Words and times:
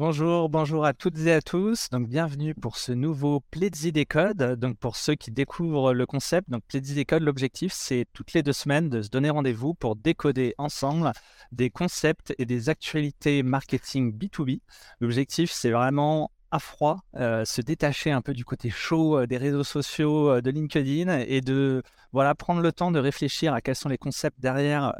Bonjour, 0.00 0.48
bonjour 0.48 0.86
à 0.86 0.94
toutes 0.94 1.18
et 1.18 1.30
à 1.30 1.42
tous. 1.42 1.90
Donc, 1.90 2.08
bienvenue 2.08 2.54
pour 2.54 2.78
ce 2.78 2.90
nouveau 2.90 3.40
Pledzi 3.50 3.92
Décode. 3.92 4.58
Donc, 4.58 4.78
pour 4.78 4.96
ceux 4.96 5.14
qui 5.14 5.30
découvrent 5.30 5.92
le 5.92 6.06
concept, 6.06 6.48
donc 6.48 6.62
Pledzi 6.66 6.94
Décode, 6.94 7.22
l'objectif, 7.22 7.70
c'est 7.74 8.06
toutes 8.14 8.32
les 8.32 8.42
deux 8.42 8.54
semaines 8.54 8.88
de 8.88 9.02
se 9.02 9.10
donner 9.10 9.28
rendez-vous 9.28 9.74
pour 9.74 9.96
décoder 9.96 10.54
ensemble 10.56 11.12
des 11.52 11.68
concepts 11.68 12.34
et 12.38 12.46
des 12.46 12.70
actualités 12.70 13.42
marketing 13.42 14.16
B2B. 14.16 14.62
L'objectif, 15.00 15.50
c'est 15.52 15.70
vraiment 15.70 16.30
à 16.50 16.58
froid, 16.58 16.98
euh, 17.16 17.44
se 17.44 17.60
détacher 17.60 18.10
un 18.10 18.22
peu 18.22 18.32
du 18.32 18.44
côté 18.44 18.70
chaud 18.70 19.18
euh, 19.18 19.26
des 19.26 19.36
réseaux 19.36 19.64
sociaux, 19.64 20.30
euh, 20.30 20.40
de 20.40 20.50
LinkedIn 20.50 21.18
et 21.20 21.40
de 21.40 21.82
voilà 22.12 22.34
prendre 22.34 22.60
le 22.60 22.72
temps 22.72 22.90
de 22.90 22.98
réfléchir 22.98 23.54
à 23.54 23.60
quels 23.60 23.76
sont 23.76 23.88
les 23.88 23.98
concepts 23.98 24.40
derrière 24.40 24.92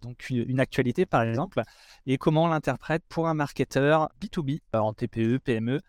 donc 0.00 0.30
une, 0.30 0.60
actualité 0.60 1.06
par 1.06 1.22
exemple 1.22 1.62
et 2.06 2.18
comment 2.18 2.44
on 2.44 2.48
l'interprète 2.48 3.02
pour 3.08 3.26
un 3.26 3.34
marketeur 3.34 4.10
B2B 4.20 4.60
en 4.72 4.92
TPE, 4.92 5.38
PME. 5.38 5.80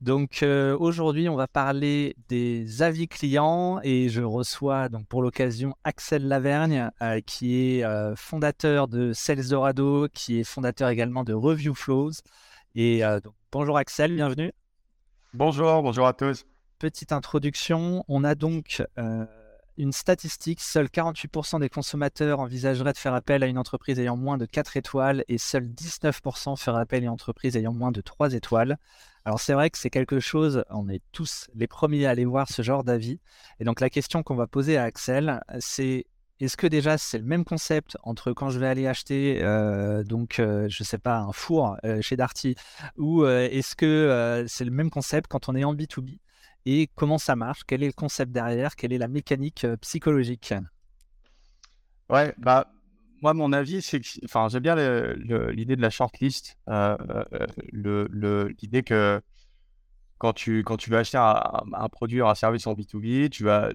Donc 0.00 0.42
aujourd'hui, 0.78 1.28
on 1.28 1.36
va 1.36 1.48
parler 1.48 2.16
des 2.28 2.80
avis 2.80 3.08
clients 3.08 3.78
et 3.82 4.08
je 4.08 4.22
reçois 4.22 4.88
donc 4.88 5.06
pour 5.06 5.20
l'occasion 5.20 5.74
Axel 5.84 6.26
Lavergne 6.26 6.90
qui 7.26 7.56
est 7.56 7.84
fondateur 8.16 8.88
de 8.88 9.12
Sales 9.12 9.48
Dorado, 9.48 10.08
qui 10.14 10.40
est 10.40 10.44
fondateur 10.44 10.88
également 10.88 11.24
de 11.24 11.34
Review 11.34 11.74
Flows. 11.74 12.12
Et 12.74 13.02
bonjour 13.52 13.76
Axel, 13.76 14.14
bienvenue. 14.14 14.50
Bonjour, 15.34 15.82
bonjour 15.82 16.06
à 16.06 16.12
tous. 16.12 16.44
Petite 16.78 17.10
introduction, 17.10 18.04
on 18.06 18.22
a 18.22 18.34
donc 18.34 18.82
euh, 18.98 19.24
une 19.78 19.92
statistique, 19.92 20.60
seuls 20.60 20.88
48% 20.88 21.58
des 21.60 21.70
consommateurs 21.70 22.38
envisageraient 22.38 22.92
de 22.92 22.98
faire 22.98 23.14
appel 23.14 23.42
à 23.42 23.46
une 23.46 23.56
entreprise 23.56 23.98
ayant 23.98 24.18
moins 24.18 24.36
de 24.36 24.44
4 24.44 24.76
étoiles 24.76 25.24
et 25.28 25.38
seuls 25.38 25.68
19% 25.68 26.58
feraient 26.58 26.82
appel 26.82 27.00
à 27.00 27.04
une 27.04 27.08
entreprise 27.08 27.56
ayant 27.56 27.72
moins 27.72 27.92
de 27.92 28.02
3 28.02 28.34
étoiles. 28.34 28.76
Alors 29.24 29.40
c'est 29.40 29.54
vrai 29.54 29.70
que 29.70 29.78
c'est 29.78 29.88
quelque 29.88 30.20
chose, 30.20 30.64
on 30.68 30.90
est 30.90 31.00
tous 31.12 31.48
les 31.54 31.66
premiers 31.66 32.04
à 32.04 32.10
aller 32.10 32.26
voir 32.26 32.50
ce 32.50 32.60
genre 32.60 32.84
d'avis. 32.84 33.18
Et 33.58 33.64
donc 33.64 33.80
la 33.80 33.88
question 33.88 34.22
qu'on 34.22 34.34
va 34.34 34.46
poser 34.46 34.76
à 34.76 34.82
Axel, 34.82 35.40
c'est 35.60 36.04
est-ce 36.40 36.56
que 36.56 36.66
déjà 36.66 36.98
c'est 36.98 37.18
le 37.18 37.24
même 37.24 37.44
concept 37.44 37.96
entre 38.02 38.32
quand 38.32 38.50
je 38.50 38.58
vais 38.58 38.66
aller 38.66 38.86
acheter 38.86 39.38
euh, 39.42 40.02
donc 40.02 40.40
euh, 40.40 40.68
je 40.68 40.82
sais 40.82 40.98
pas 40.98 41.18
un 41.18 41.32
four 41.32 41.76
euh, 41.84 42.00
chez 42.00 42.16
Darty 42.16 42.56
ou 42.96 43.24
est-ce 43.26 43.76
que 43.76 44.44
c'est 44.48 44.64
le 44.64 44.70
même 44.70 44.90
concept 44.90 45.28
quand 45.28 45.48
on 45.48 45.54
est 45.54 45.64
en 45.64 45.74
B2B 45.74 46.18
et 46.64 46.88
comment 46.94 47.18
ça 47.18 47.34
marche? 47.34 47.62
Quel 47.66 47.82
est 47.82 47.88
le 47.88 47.92
concept 47.92 48.30
derrière? 48.30 48.76
Quelle 48.76 48.92
est 48.92 48.98
la 48.98 49.08
mécanique 49.08 49.66
psychologique? 49.80 50.54
Ouais, 52.08 52.34
bah 52.38 52.72
moi 53.20 53.34
mon 53.34 53.52
avis 53.52 53.82
c'est 53.82 54.00
que 54.00 54.06
enfin 54.24 54.48
j'aime 54.48 54.62
bien 54.62 54.76
l'idée 55.50 55.76
de 55.76 55.82
la 55.82 55.90
shortlist, 55.90 56.56
l'idée 57.72 58.82
que 58.82 59.20
quand 60.18 60.32
tu 60.32 60.62
quand 60.62 60.76
tu 60.76 60.90
vas 60.90 60.98
acheter 60.98 61.18
un, 61.18 61.42
un 61.72 61.88
produit 61.88 62.20
ou 62.20 62.26
un 62.26 62.34
service 62.34 62.66
en 62.66 62.74
B2B, 62.74 63.28
tu 63.28 63.44
vas 63.44 63.70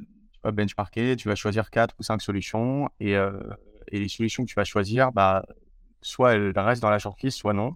vas 0.48 0.52
benchmarker, 0.52 1.16
tu 1.16 1.28
vas 1.28 1.36
choisir 1.36 1.70
quatre 1.70 1.96
ou 2.00 2.04
cinq 2.04 2.22
solutions 2.22 2.90
et, 3.00 3.16
euh, 3.16 3.32
et, 3.92 4.00
les 4.00 4.08
solutions 4.08 4.44
que 4.44 4.50
tu 4.50 4.56
vas 4.56 4.64
choisir, 4.64 5.12
bah, 5.12 5.46
soit 6.02 6.34
elles 6.34 6.58
restent 6.58 6.82
dans 6.82 6.90
la 6.90 7.00
shortlist, 7.00 7.38
soit 7.38 7.54
non. 7.54 7.76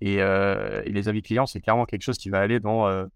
Et, 0.00 0.22
euh, 0.22 0.82
et 0.84 0.92
les 0.92 1.08
avis 1.08 1.22
clients, 1.22 1.46
c'est 1.46 1.60
clairement 1.60 1.84
quelque 1.84 2.02
chose 2.02 2.18
qui 2.18 2.30
va 2.30 2.40
aller 2.40 2.60
dans 2.60 2.86
euh, 2.88 3.06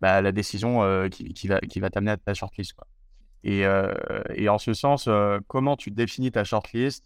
bah, 0.00 0.20
la 0.20 0.32
décision 0.32 1.08
qui, 1.10 1.34
qui, 1.34 1.48
va, 1.48 1.60
qui 1.60 1.80
va 1.80 1.90
t'amener 1.90 2.12
à 2.12 2.16
ta 2.16 2.34
shortlist. 2.34 2.74
Quoi. 2.74 2.86
Et, 3.42 3.64
et, 4.34 4.48
en 4.48 4.58
ce 4.58 4.72
sens, 4.72 5.08
comment 5.48 5.76
tu 5.76 5.90
définis 5.90 6.30
ta 6.30 6.44
shortlist 6.44 7.04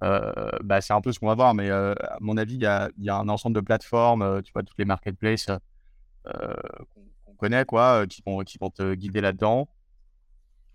bah, 0.00 0.80
C'est 0.80 0.92
un 0.92 1.00
peu 1.00 1.12
ce 1.12 1.20
qu'on 1.20 1.28
va 1.28 1.34
voir, 1.34 1.54
mais 1.54 1.70
à 1.70 2.18
mon 2.20 2.36
avis, 2.36 2.54
il 2.54 2.62
y 2.62 2.66
a, 2.66 2.90
y 2.98 3.08
a, 3.08 3.16
un 3.16 3.28
ensemble 3.28 3.54
de 3.54 3.60
plateformes, 3.60 4.42
tu 4.42 4.52
vois, 4.52 4.62
toutes 4.62 4.78
les 4.78 4.84
marketplaces 4.84 5.50
qu'on 6.24 7.34
connaît, 7.36 7.64
quoi, 7.64 8.06
qui, 8.06 8.22
vont, 8.26 8.40
qui 8.40 8.58
vont 8.58 8.70
te 8.70 8.94
guider 8.94 9.20
là-dedans. 9.20 9.68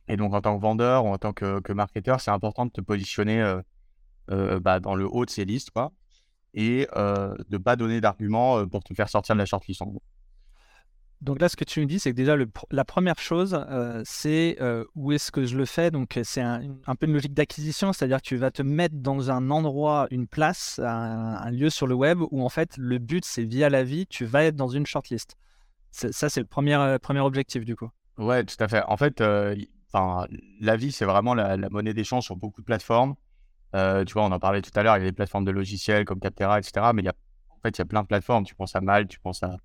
Et 0.10 0.18
donc, 0.18 0.34
en 0.34 0.42
tant 0.42 0.58
que 0.58 0.62
vendeur 0.62 1.06
ou 1.06 1.10
en 1.10 1.18
tant 1.20 1.34
que, 1.34 1.62
que 1.62 1.72
marketeur, 1.72 2.20
c'est 2.20 2.32
important 2.32 2.66
de 2.66 2.72
te 2.72 2.82
positionner 2.82 3.42
euh, 3.42 3.62
euh, 4.32 4.60
bah, 4.60 4.80
dans 4.80 4.96
le 4.96 5.08
haut 5.08 5.24
de 5.24 5.30
ces 5.30 5.46
listes, 5.46 5.70
quoi, 5.70 5.94
et 6.56 6.88
euh, 6.96 7.36
de 7.48 7.58
ne 7.58 7.64
pas 7.64 7.76
donner 7.76 8.02
d'arguments 8.02 8.68
pour 8.68 8.84
te 8.84 8.94
faire 8.96 9.08
sortir 9.08 9.36
de 9.36 9.40
la 9.40 9.46
shortlist, 9.46 9.84
en 9.84 9.86
gros. 9.86 10.02
Donc 11.22 11.42
là, 11.42 11.50
ce 11.50 11.58
que 11.58 11.66
tu 11.66 11.82
me 11.82 11.86
dis, 11.86 12.00
c'est 12.00 12.12
que 12.12 12.16
déjà, 12.16 12.36
le, 12.36 12.50
la 12.72 12.86
première 12.86 13.20
chose, 13.20 13.64
c'est 14.06 14.58
où 14.96 15.12
est-ce 15.12 15.32
que 15.32 15.46
je 15.46 15.58
le 15.58 15.66
fais? 15.66 15.92
Donc, 15.92 16.18
c'est 16.24 16.42
un, 16.42 16.96
peu 16.98 17.06
une 17.06 17.14
logique 17.14 17.34
d'acquisition, 17.34 17.94
c'est-à-dire 17.94 18.22
que 18.22 18.28
tu 18.28 18.38
vas 18.38 18.52
te 18.52 18.64
mettre 18.64 18.96
dans 18.96 19.30
un 19.30 19.52
endroit, 19.52 20.08
une 20.12 20.28
place, 20.28 20.80
un, 20.82 21.52
lieu 21.52 21.70
sur 21.70 21.88
le 21.88 21.94
web 21.94 22.20
où, 22.32 22.42
en 22.42 22.50
fait, 22.50 22.78
le 22.78 22.98
but, 22.98 23.26
c'est 23.26 23.44
via 23.44 23.70
la 23.70 23.84
vie, 23.84 24.08
tu 24.08 24.26
vas 24.26 24.46
être 24.46 24.56
dans 24.56 24.70
une 24.70 24.86
shortlist. 24.86 25.36
Ça, 25.92 26.30
c'est 26.30 26.40
le 26.40 26.48
premier, 26.48 26.98
premier 27.02 27.20
objectif, 27.20 27.66
du 27.66 27.76
coup. 27.76 27.90
Ouais, 28.18 28.44
tout 28.46 28.56
à 28.60 28.70
fait. 28.70 28.82
En 28.88 28.96
fait, 28.96 29.22
enfin, 29.92 30.28
la 30.60 30.76
vie, 30.76 30.92
c'est 30.92 31.06
vraiment 31.06 31.34
la, 31.34 31.58
monnaie 31.70 31.94
d'échange 31.94 32.26
sur 32.26 32.36
beaucoup 32.36 32.62
de 32.62 32.66
plateformes. 32.66 33.16
Euh, 33.76 34.04
tu 34.04 34.14
vois, 34.14 34.24
on 34.24 34.32
en 34.32 34.40
parlait 34.40 34.62
tout 34.62 34.72
à 34.76 34.84
l'heure, 34.84 34.98
il 34.98 35.02
y 35.02 35.04
a 35.04 35.10
des 35.10 35.16
plateformes 35.16 35.46
de 35.46 35.52
logiciels 35.52 36.06
comme 36.06 36.20
Captera, 36.20 36.60
etc. 36.60 36.88
Mais 36.94 37.02
il 37.02 37.06
y 37.06 37.10
a, 37.10 37.14
en 37.50 37.60
fait, 37.62 37.78
il 37.78 37.80
y 37.80 37.82
a 37.82 37.86
plein 37.86 38.02
de 38.02 38.08
plateformes. 38.08 38.46
Tu 38.46 38.56
penses 38.56 38.76
à 38.76 38.82
Mal, 38.82 39.08
tu 39.08 39.20
penses 39.20 39.44
à, 39.44 39.58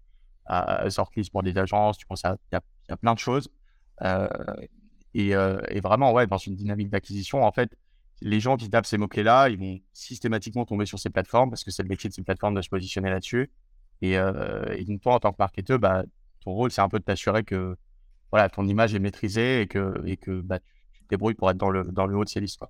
à 0.46 0.86
pour 1.32 1.42
des 1.42 1.56
agences, 1.58 1.98
tu 1.98 2.06
penses 2.06 2.24
à. 2.24 2.36
Il 2.52 2.58
y 2.90 2.92
a, 2.92 2.96
plein 2.96 3.14
de 3.14 3.18
choses. 3.18 3.48
Euh, 4.02 4.28
euh, 5.16 5.60
et, 5.68 5.80
vraiment, 5.80 6.12
ouais, 6.12 6.26
dans 6.26 6.38
une 6.38 6.54
dynamique 6.54 6.90
d'acquisition, 6.90 7.42
en 7.44 7.52
fait, 7.52 7.70
les 8.20 8.40
gens 8.40 8.56
qui 8.56 8.68
tapent 8.68 8.86
ces 8.86 8.98
mots-clés-là, 8.98 9.48
ils 9.48 9.58
vont 9.58 9.78
systématiquement 9.92 10.64
tomber 10.64 10.86
sur 10.86 10.98
ces 10.98 11.10
plateformes 11.10 11.50
parce 11.50 11.64
que 11.64 11.70
c'est 11.70 11.82
le 11.82 11.88
métier 11.88 12.08
de 12.10 12.14
ces 12.14 12.22
plateformes 12.22 12.54
de 12.54 12.62
se 12.62 12.68
positionner 12.68 13.10
là-dessus. 13.10 13.50
Et, 14.02 14.12
et, 14.12 14.84
donc, 14.84 15.00
toi, 15.00 15.14
en 15.14 15.20
tant 15.20 15.32
que 15.32 15.36
marketeur, 15.38 15.78
bah, 15.78 16.02
ton 16.44 16.52
rôle, 16.52 16.70
c'est 16.70 16.82
un 16.82 16.88
peu 16.88 16.98
de 16.98 17.04
t'assurer 17.04 17.42
que 17.44 17.76
voilà, 18.34 18.48
ton 18.48 18.66
image 18.66 18.96
est 18.96 18.98
maîtrisée 18.98 19.60
et 19.60 19.68
que, 19.68 20.02
et 20.06 20.16
que 20.16 20.40
bah, 20.40 20.58
tu 20.92 21.02
te 21.04 21.08
débrouilles 21.08 21.34
pour 21.34 21.48
être 21.50 21.56
dans 21.56 21.70
le, 21.70 21.84
dans 21.84 22.04
le 22.04 22.16
haut 22.16 22.24
de 22.24 22.28
ces 22.28 22.40
listes. 22.40 22.60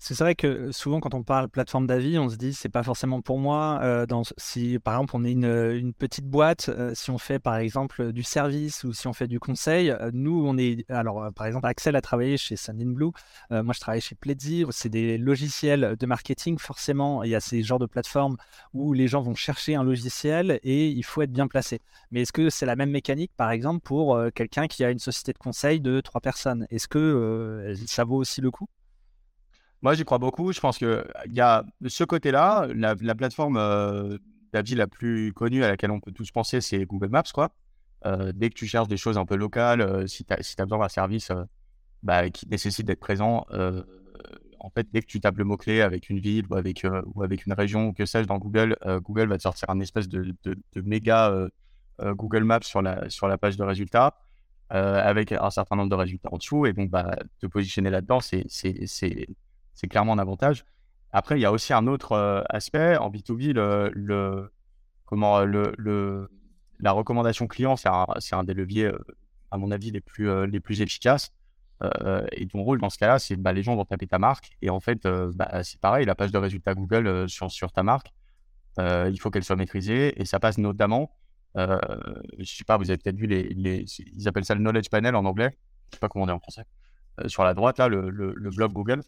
C'est 0.00 0.16
vrai 0.20 0.36
que 0.36 0.70
souvent, 0.70 1.00
quand 1.00 1.14
on 1.14 1.24
parle 1.24 1.48
plateforme 1.48 1.88
d'avis, 1.88 2.18
on 2.18 2.28
se 2.28 2.36
dit 2.36 2.54
c'est 2.54 2.68
pas 2.68 2.84
forcément 2.84 3.20
pour 3.20 3.38
moi. 3.40 3.80
Euh, 3.82 4.06
si 4.36 4.78
par 4.78 4.94
exemple 4.94 5.16
on 5.16 5.24
est 5.24 5.32
une, 5.32 5.92
petite 5.92 6.26
boîte, 6.26 6.68
euh, 6.68 6.92
si 6.94 7.10
on 7.10 7.18
fait 7.18 7.40
par 7.40 7.56
exemple 7.56 8.12
du 8.12 8.22
service 8.22 8.84
ou 8.84 8.92
si 8.92 9.08
on 9.08 9.12
fait 9.12 9.26
du 9.26 9.40
conseil, 9.40 9.90
euh, 9.90 10.10
nous 10.12 10.46
on 10.46 10.56
est. 10.56 10.88
Alors 10.88 11.32
par 11.34 11.46
exemple, 11.48 11.66
Axel 11.66 11.96
a 11.96 12.00
travaillé 12.00 12.36
chez 12.36 12.54
Sandinblue, 12.54 13.10
moi 13.50 13.72
je 13.74 13.80
travaille 13.80 14.00
chez 14.00 14.14
Pledzi, 14.14 14.64
c'est 14.70 14.88
des 14.88 15.18
logiciels 15.18 15.96
de 15.98 16.06
marketing. 16.06 16.58
Forcément, 16.58 17.24
il 17.24 17.30
y 17.30 17.34
a 17.34 17.40
ces 17.40 17.62
genres 17.64 17.80
de 17.80 17.86
plateformes 17.86 18.36
où 18.74 18.92
les 18.92 19.08
gens 19.08 19.22
vont 19.22 19.34
chercher 19.34 19.74
un 19.74 19.82
logiciel 19.82 20.60
et 20.62 20.88
il 20.88 21.02
faut 21.04 21.22
être 21.22 21.32
bien 21.32 21.48
placé. 21.48 21.80
Mais 22.12 22.22
est-ce 22.22 22.32
que 22.32 22.50
c'est 22.50 22.66
la 22.66 22.76
même 22.76 22.90
mécanique 22.90 23.32
par 23.36 23.50
exemple 23.50 23.80
pour 23.80 24.18
quelqu'un 24.34 24.68
qui 24.68 24.84
a 24.84 24.90
une 24.90 25.00
société 25.00 25.32
de 25.32 25.38
conseil 25.38 25.80
de 25.80 26.00
trois 26.00 26.20
personnes? 26.20 26.66
Est-ce 26.70 26.86
que 26.86 27.74
ça 27.86 28.04
vaut 28.04 28.16
aussi 28.16 28.40
le 28.40 28.52
coup? 28.52 28.68
Moi, 29.82 29.94
j'y 29.94 30.04
crois 30.04 30.18
beaucoup. 30.18 30.52
Je 30.52 30.60
pense 30.60 30.78
qu'il 30.78 31.04
y 31.32 31.40
a 31.40 31.64
ce 31.86 32.04
côté-là, 32.04 32.66
la, 32.74 32.96
plateforme 33.14 33.56
euh, 33.56 34.18
d'avis 34.52 34.74
la 34.74 34.86
plus 34.86 35.32
connue 35.32 35.62
à 35.62 35.68
laquelle 35.68 35.90
on 35.90 36.00
peut 36.00 36.12
tous 36.12 36.30
penser, 36.30 36.60
c'est 36.60 36.84
Google 36.84 37.08
Maps. 37.08 37.22
Quoi. 37.32 37.50
Euh, 38.06 38.32
dès 38.34 38.50
que 38.50 38.54
tu 38.54 38.66
cherches 38.66 38.88
des 38.88 38.96
choses 38.96 39.18
un 39.18 39.26
peu 39.26 39.36
locales, 39.36 39.80
euh, 39.80 40.06
si 40.06 40.24
tu 40.24 40.34
as, 40.34 40.42
si 40.42 40.56
besoin 40.56 40.78
d'un 40.78 40.88
service 40.88 41.30
bah, 42.02 42.28
qui 42.30 42.48
nécessite 42.48 42.86
d'être 42.86 43.00
présent, 43.00 43.46
en 44.60 44.70
fait, 44.70 44.88
dès 44.92 45.00
que 45.02 45.06
tu 45.06 45.20
tapes 45.20 45.38
le 45.38 45.44
mot-clé 45.44 45.80
avec 45.82 46.10
une 46.10 46.18
ville 46.18 46.46
ou 46.50 46.56
avec, 46.56 46.84
ou 47.14 47.22
avec 47.22 47.46
une 47.46 47.52
région 47.52 47.88
ou 47.88 47.92
que 47.92 48.04
sais-je 48.04 48.26
dans 48.26 48.38
Google, 48.38 48.76
Google 49.02 49.28
va 49.28 49.36
te 49.36 49.42
sortir 49.42 49.70
un 49.70 49.78
espèce 49.78 50.08
de, 50.08 50.34
de, 50.44 50.80
méga 50.82 51.32
Google 52.00 52.42
Maps 52.42 52.62
sur 52.62 52.82
la, 52.82 53.08
sur 53.08 53.28
la 53.28 53.38
page 53.38 53.56
de 53.56 53.62
résultats. 53.62 54.18
avec 54.70 55.30
un 55.30 55.50
certain 55.50 55.76
nombre 55.76 55.90
de 55.90 55.94
résultats 55.94 56.28
en 56.32 56.38
dessous 56.38 56.66
et 56.66 56.72
donc 56.72 56.90
bah, 56.90 57.16
te 57.40 57.46
positionner 57.46 57.90
là-dedans 57.90 58.20
c'est 58.20 58.48
c'est 59.78 59.86
clairement 59.86 60.14
un 60.14 60.18
avantage. 60.18 60.64
Après, 61.12 61.38
il 61.38 61.40
y 61.40 61.44
a 61.44 61.52
aussi 61.52 61.72
un 61.72 61.86
autre 61.86 62.12
euh, 62.12 62.42
aspect. 62.48 62.96
En 62.96 63.10
B2B, 63.10 63.52
le, 63.52 64.52
comment, 65.04 65.44
le, 65.44 65.72
le, 65.78 66.28
la 66.80 66.90
recommandation 66.90 67.46
client, 67.46 67.76
c'est 67.76 67.88
un, 67.88 68.06
un, 68.32 68.44
des 68.44 68.54
leviers, 68.54 68.86
euh, 68.86 68.98
à 69.52 69.56
mon 69.56 69.70
avis, 69.70 69.92
les 69.92 70.00
plus, 70.00 70.28
euh, 70.28 70.46
les 70.46 70.58
plus 70.58 70.80
efficaces. 70.80 71.30
et 72.32 72.48
ton 72.48 72.62
rôle 72.62 72.80
dans 72.80 72.90
ce 72.90 72.98
cas-là, 72.98 73.20
c'est 73.20 73.36
bah, 73.36 73.52
les 73.52 73.62
gens 73.62 73.76
vont 73.76 73.84
taper 73.84 74.08
ta 74.08 74.18
marque. 74.18 74.50
Et 74.62 74.68
en 74.68 74.80
fait, 74.80 75.06
bah, 75.06 75.62
c'est 75.62 75.80
pareil, 75.80 76.04
la 76.06 76.16
page 76.16 76.32
de 76.32 76.38
résultats 76.38 76.74
Google 76.74 77.28
sur, 77.28 77.48
sur 77.52 77.70
ta 77.70 77.84
marque, 77.84 78.12
il 78.78 79.16
faut 79.20 79.30
qu'elle 79.30 79.44
soit 79.44 79.54
maîtrisée. 79.54 80.20
Et 80.20 80.24
ça 80.24 80.40
passe 80.40 80.58
notamment, 80.58 81.12
je 81.54 81.62
ne 82.36 82.44
sais 82.44 82.64
pas, 82.64 82.76
vous 82.78 82.90
avez 82.90 82.98
peut-être 82.98 83.16
vu, 83.16 83.28
les, 83.28 83.84
ils 84.16 84.26
appellent 84.26 84.44
ça 84.44 84.56
le 84.56 84.60
knowledge 84.60 84.90
panel 84.90 85.14
en 85.14 85.24
anglais. 85.24 85.50
Je 85.52 85.90
ne 85.90 85.92
sais 85.92 86.00
pas 86.00 86.08
comment 86.08 86.24
on 86.24 86.26
dit 86.26 86.32
en 86.32 86.40
français. 86.40 86.64
sur 87.28 87.44
la 87.44 87.54
droite, 87.54 87.78
là, 87.78 87.86
le, 87.86 88.10
le, 88.10 88.34
le 88.34 88.50
blog 88.50 88.72
Google 88.72 89.02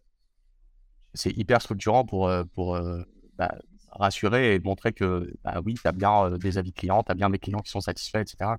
c'est 1.15 1.37
hyper 1.37 1.61
structurant 1.61 2.05
pour, 2.05 2.29
euh, 2.29 2.45
pour 2.55 2.77
euh, 2.77 3.03
bah, 3.37 3.55
rassurer 3.91 4.55
et 4.55 4.61
montrer 4.61 4.93
que 4.93 5.33
bah, 5.45 5.61
oui, 5.65 5.75
tu 5.75 5.87
as 5.87 5.93
bien 5.93 6.25
euh, 6.25 6.39
des 6.39 6.59
avis 6.59 6.73
clients, 6.73 7.03
tu 7.03 7.13
as 7.13 7.15
bien 7.15 7.31
des 7.31 7.39
clients 7.39 7.61
qui 7.61 7.71
sont 7.71 7.81
satisfaits, 7.81 8.21
etc. 8.21 8.53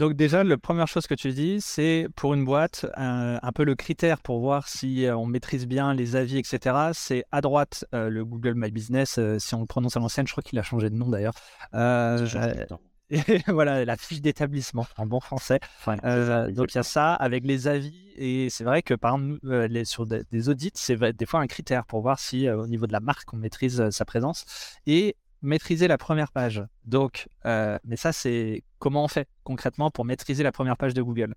Donc 0.00 0.14
déjà, 0.14 0.42
la 0.42 0.58
première 0.58 0.88
chose 0.88 1.06
que 1.06 1.14
tu 1.14 1.30
dis, 1.30 1.60
c'est 1.60 2.08
pour 2.16 2.34
une 2.34 2.44
boîte, 2.44 2.84
un, 2.96 3.52
peu 3.54 3.62
le 3.62 3.76
critère 3.76 4.20
pour 4.22 4.40
voir 4.40 4.66
si 4.66 5.06
on 5.08 5.24
maîtrise 5.24 5.68
bien 5.68 5.94
les 5.94 6.16
avis, 6.16 6.38
etc. 6.38 6.90
C'est 6.92 7.22
à 7.30 7.40
droite 7.40 7.84
le 7.92 8.24
Google 8.24 8.54
My 8.56 8.72
Business, 8.72 9.20
si 9.38 9.54
on 9.54 9.60
le 9.60 9.66
prononce 9.66 9.96
à 9.96 10.00
l'ancienne, 10.00 10.26
je 10.26 10.32
crois 10.32 10.42
qu'il 10.42 10.58
a 10.58 10.64
changé 10.64 10.90
de 10.90 10.96
nom 10.96 11.10
d'ailleurs. 11.10 11.34
et 11.72 12.66
voilà, 13.48 13.84
la 13.84 13.96
fiche 13.96 14.20
d'établissement 14.20 14.86
en 14.96 15.06
bon 15.06 15.20
français. 15.20 15.60
donc 15.86 16.72
il 16.72 16.76
y 16.76 16.78
a 16.78 16.82
ça 16.82 17.14
avec 17.14 17.44
les 17.44 17.68
avis. 17.68 18.12
Et 18.16 18.48
c'est 18.50 18.64
vrai 18.64 18.82
que 18.82 18.94
par 18.94 19.16
exemple, 19.16 19.46
les, 19.66 19.84
sur 19.84 20.06
des, 20.06 20.48
audits, 20.48 20.72
c'est 20.74 20.96
des 21.12 21.26
fois 21.26 21.40
un 21.40 21.46
critère 21.46 21.84
pour 21.84 22.00
voir 22.00 22.18
si 22.18 22.48
au 22.48 22.66
niveau 22.66 22.86
de 22.86 22.92
la 22.92 23.00
marque, 23.00 23.32
on 23.34 23.36
maîtrise 23.36 23.90
sa 23.90 24.04
présence. 24.04 24.44
Et 24.86 25.16
maîtriser 25.42 25.88
la 25.88 25.98
première 25.98 26.32
page. 26.32 26.62
Donc, 26.84 27.28
mais 27.44 27.96
ça, 27.96 28.12
c'est 28.12 28.62
comment 28.78 29.04
on 29.04 29.08
fait 29.08 29.28
concrètement 29.42 29.90
pour 29.90 30.04
maîtriser 30.04 30.42
la 30.42 30.52
première 30.52 30.76
page 30.76 30.94
de 30.94 31.02
Google? 31.02 31.34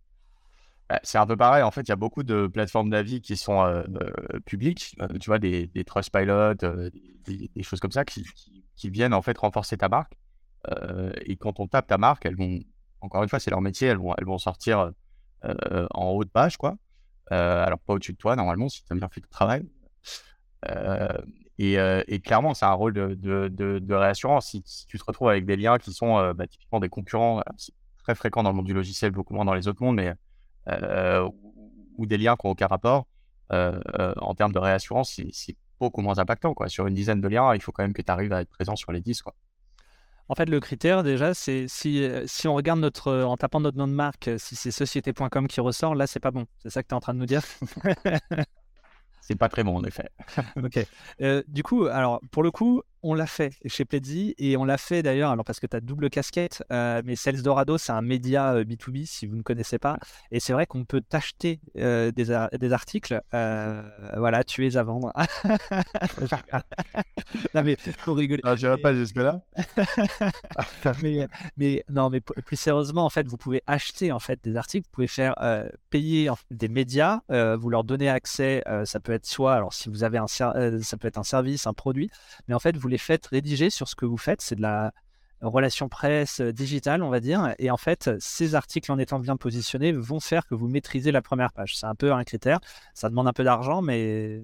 Bah, 0.90 1.02
c'est 1.04 1.18
un 1.18 1.28
peu 1.28 1.36
pareil. 1.36 1.64
En 1.64 1.72
fait, 1.72 1.82
il 1.82 1.90
y 1.90 1.92
a 1.92 1.98
beaucoup 1.98 2.24
de 2.24 2.48
plateformes 2.48 2.90
d'avis 2.90 3.22
qui 3.22 3.36
sont 3.36 3.84
publiques. 4.46 4.96
tu 5.20 5.30
vois, 5.30 5.40
des, 5.40 5.68
des 5.68 5.84
Trustpilot, 5.84 6.54
des, 6.54 7.50
des, 7.54 7.64
choses 7.64 7.82
comme 7.82 7.92
ça 7.92 8.06
qui, 8.06 8.26
qui, 8.76 8.90
viennent 8.90 9.14
en 9.14 9.22
fait 9.22 9.38
renforcer 9.38 9.78
ta 9.78 9.90
marque. 9.90 10.14
Et 11.26 11.36
quand 11.38 11.60
on 11.60 11.68
tape 11.68 11.88
ta 11.88 11.98
marque, 11.98 12.26
elles 12.26 12.36
vont, 12.36 12.60
encore 13.02 13.24
une 13.24 13.30
fois, 13.30 13.40
c'est 13.40 13.52
leur 13.52 13.62
métier, 13.62 13.88
elles 13.88 13.98
vont, 13.98 14.14
elles 14.18 14.26
vont 14.26 14.38
sortir 14.38 14.92
en 15.44 16.10
haut 16.10 16.24
de 16.24 16.30
page, 16.30 16.58
quoi. 16.58 16.76
alors, 17.30 17.80
pas 17.80 17.94
au-dessus 17.94 18.14
de 18.14 18.18
toi, 18.18 18.36
normalement, 18.36 18.70
si 18.70 18.84
tu 18.84 18.94
as 18.94 18.96
bien 18.96 19.10
fait 19.10 19.22
ton 19.22 19.30
travail. 19.30 19.66
Et, 21.60 22.20
clairement, 22.24 22.54
c'est 22.54 22.66
un 22.66 22.74
rôle 22.74 22.94
de, 22.94 23.16
de, 23.16 23.94
réassurance. 23.94 24.48
Si, 24.48 24.64
tu 24.88 24.98
te 24.98 25.04
retrouves 25.06 25.30
avec 25.30 25.46
des 25.46 25.56
liens 25.56 25.78
qui 25.78 25.94
sont 25.94 26.34
bah, 26.34 26.48
typiquement 26.48 26.80
des 26.80 26.90
concurrents, 26.90 27.42
c'est 27.58 27.74
très 28.04 28.16
fréquent 28.16 28.44
dans 28.44 28.50
le 28.50 28.56
monde 28.56 28.66
du 28.66 28.74
logiciel, 28.74 29.12
beaucoup 29.12 29.34
moins 29.34 29.46
dans 29.46 29.54
les 29.54 29.68
autres 29.68 29.84
mondes, 29.84 29.96
mais 29.96 30.14
ou 31.98 32.06
des 32.06 32.18
liens 32.18 32.36
qui 32.36 32.46
n'ont 32.46 32.52
aucun 32.52 32.68
rapport, 32.68 33.08
en 33.50 34.36
termes 34.36 34.54
de 34.54 34.60
réassurance, 34.60 35.20
c'est 35.32 35.56
beaucoup 35.80 36.02
moins 36.02 36.20
impactant. 36.20 36.54
Quoi. 36.54 36.70
Sur 36.70 36.88
une 36.88 36.94
dizaine 36.94 37.22
de 37.22 37.28
liens, 37.28 37.54
il 37.54 37.62
faut 37.62 37.72
quand 37.72 37.84
même 37.84 37.94
que 37.94 38.02
tu 38.02 38.12
arrives 38.12 38.34
à 38.34 38.42
être 38.42 38.50
présent 38.50 38.76
sur 38.76 38.92
les 38.92 39.02
10. 39.02 39.22
Quoi. 39.22 39.34
En 40.30 40.36
fait, 40.36 40.50
le 40.50 40.60
critère, 40.60 41.04
déjà, 41.04 41.34
c'est 41.34 41.68
si, 41.68 42.06
si 42.26 42.48
on 42.48 42.56
regarde 42.56 42.80
notre, 42.80 43.14
en 43.24 43.38
tapant 43.38 43.60
notre 43.60 43.78
nom 43.78 43.88
de 43.88 43.94
marque, 43.94 44.30
si 44.38 44.56
c'est 44.56 44.72
société.com 44.72 45.48
qui 45.48 45.62
ressort, 45.62 45.96
là, 45.96 46.06
c'est 46.06 46.20
pas 46.20 46.32
bon. 46.32 46.46
C'est 46.60 46.70
ça 46.70 46.84
que 46.84 46.88
tu 46.88 46.94
es 46.94 46.98
en 46.98 47.00
train 47.00 47.14
de 47.14 47.20
nous 47.20 47.26
dire? 47.26 47.44
C'est 49.28 49.36
pas 49.36 49.50
très 49.50 49.64
bon 49.64 49.76
en 49.76 49.84
effet. 49.84 50.10
ok. 50.64 50.88
Euh, 51.20 51.44
du 51.50 51.62
coup, 51.62 51.86
alors 51.88 52.22
pour 52.32 52.44
le 52.44 52.52
coup, 52.52 52.82
on 53.08 53.14
l'a 53.14 53.26
fait 53.26 53.54
chez 53.66 53.86
Pledzi 53.86 54.36
et 54.38 54.58
on 54.58 54.66
l'a 54.66 54.78
fait 54.78 55.02
d'ailleurs, 55.02 55.32
alors 55.32 55.46
parce 55.46 55.62
que 55.62 55.66
tu 55.66 55.78
as 55.78 55.80
double 55.80 56.10
casquette, 56.10 56.62
euh, 56.74 57.02
mais 57.06 57.16
Sales 57.16 57.42
Dorado, 57.42 57.78
c'est 57.78 57.94
un 57.94 58.02
média 58.02 58.62
B2B 58.64 59.02
euh, 59.02 59.06
si 59.06 59.26
vous 59.26 59.38
ne 59.38 59.42
connaissez 59.42 59.80
pas. 59.80 59.98
Et 60.30 60.42
c'est 60.42 60.52
vrai 60.52 60.66
qu'on 60.66 60.84
peut 60.84 61.00
t'acheter 61.00 61.62
des, 61.74 62.12
des, 62.12 62.74
articles. 62.74 63.22
voilà, 63.32 64.44
tu 64.44 64.68
es 64.68 64.76
à 64.76 64.84
vendre. 64.84 65.14
non, 67.56 67.64
mais 67.64 67.78
faut 67.98 68.14
rigoler. 68.14 68.42
Ah, 68.44 68.58
je 68.58 68.76
pas 68.76 68.94
jusque-là. 68.94 69.40
mais, 71.02 71.28
mais, 71.56 71.86
non, 71.90 72.10
mais 72.10 72.20
plus 72.20 72.58
sérieusement, 72.58 73.06
en 73.06 73.10
fait, 73.10 73.26
vous 73.28 73.38
pouvez 73.38 73.64
acheter 73.68 74.12
en 74.12 74.20
fait 74.20 74.40
des 74.44 74.58
articles, 74.58 74.86
vous 74.88 74.96
pouvez 74.96 75.08
faire 75.08 75.36
payer 75.90 76.30
des 76.52 76.68
médias, 76.68 77.22
vous 77.30 77.70
leur 77.70 77.86
donnez 77.86 78.10
accès, 78.10 78.64
ça 78.84 79.00
peut 79.00 79.14
être 79.14 79.26
soit, 79.26 79.56
alors 79.56 79.74
si 79.74 79.88
vous 79.88 80.04
avez 80.04 80.18
un, 80.18 80.28
ça 80.28 80.54
peut 81.00 81.08
être 81.08 81.18
un 81.18 81.24
service, 81.24 81.68
un 81.68 81.74
produit, 81.74 82.12
mais 82.50 82.54
en 82.54 82.60
fait, 82.60 82.76
vous 82.76 82.88
les 82.88 82.97
faites 82.98 83.28
rédiger 83.28 83.70
sur 83.70 83.88
ce 83.88 83.96
que 83.96 84.06
vous 84.06 84.18
faites. 84.18 84.42
C'est 84.42 84.56
de 84.56 84.62
la 84.62 84.94
relation 85.42 85.88
presse 85.90 86.42
euh, 86.42 86.52
digitale, 86.52 87.04
on 87.04 87.10
va 87.10 87.20
dire. 87.20 87.54
Et 87.60 87.70
en 87.70 87.78
fait, 87.78 88.10
ces 88.20 88.56
articles, 88.56 88.92
en 88.92 88.98
étant 88.98 89.20
bien 89.20 89.38
positionnés, 89.38 89.92
vont 89.92 90.20
faire 90.20 90.46
que 90.48 90.56
vous 90.56 90.68
maîtrisez 90.68 91.12
la 91.12 91.22
première 91.22 91.54
page. 91.54 91.78
C'est 91.78 91.86
un 91.86 91.96
peu 91.96 92.12
un 92.12 92.24
critère. 92.24 92.60
Ça 92.94 93.10
demande 93.10 93.28
un 93.28 93.34
peu 93.34 93.44
d'argent, 93.44 93.82
mais 93.82 94.42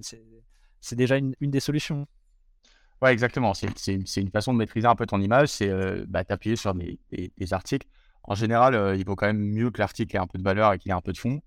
c'est 0.80 0.96
déjà 0.96 1.16
une, 1.16 1.34
des 1.40 1.60
solutions. 1.60 2.06
Ouais, 3.02 3.12
exactement. 3.12 3.54
C'est 3.54 3.94
une 4.16 4.30
façon 4.30 4.52
de 4.52 4.58
maîtriser 4.58 4.86
un 4.86 4.94
peu 4.94 5.06
ton 5.06 5.20
image. 5.20 5.48
C'est 5.48 5.68
euh, 5.68 6.04
bah, 6.08 6.24
t'appuyer 6.24 6.56
sur 6.56 6.74
des, 6.74 7.52
articles. 7.52 7.86
En 8.22 8.34
général, 8.34 8.74
euh, 8.74 8.96
il 8.96 9.04
vaut 9.04 9.16
quand 9.16 9.26
même 9.26 9.38
mieux 9.38 9.70
que 9.70 9.78
l'article 9.78 10.16
ait 10.16 10.20
un 10.20 10.26
peu 10.26 10.38
de 10.38 10.44
valeur 10.44 10.72
et 10.72 10.78
qu'il 10.78 10.90
ait 10.90 10.94
un 10.94 11.00
peu 11.00 11.12
de 11.12 11.18
fond. 11.18 11.40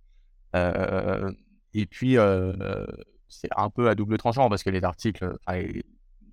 et 0.53 1.85
puis, 1.85 2.17
c'est 3.29 3.49
un 3.55 3.69
peu 3.69 3.89
à 3.89 3.95
double 3.95 4.17
tranchant 4.17 4.49
parce 4.49 4.63
que 4.63 4.69
les 4.69 4.83
articles, 4.83 5.37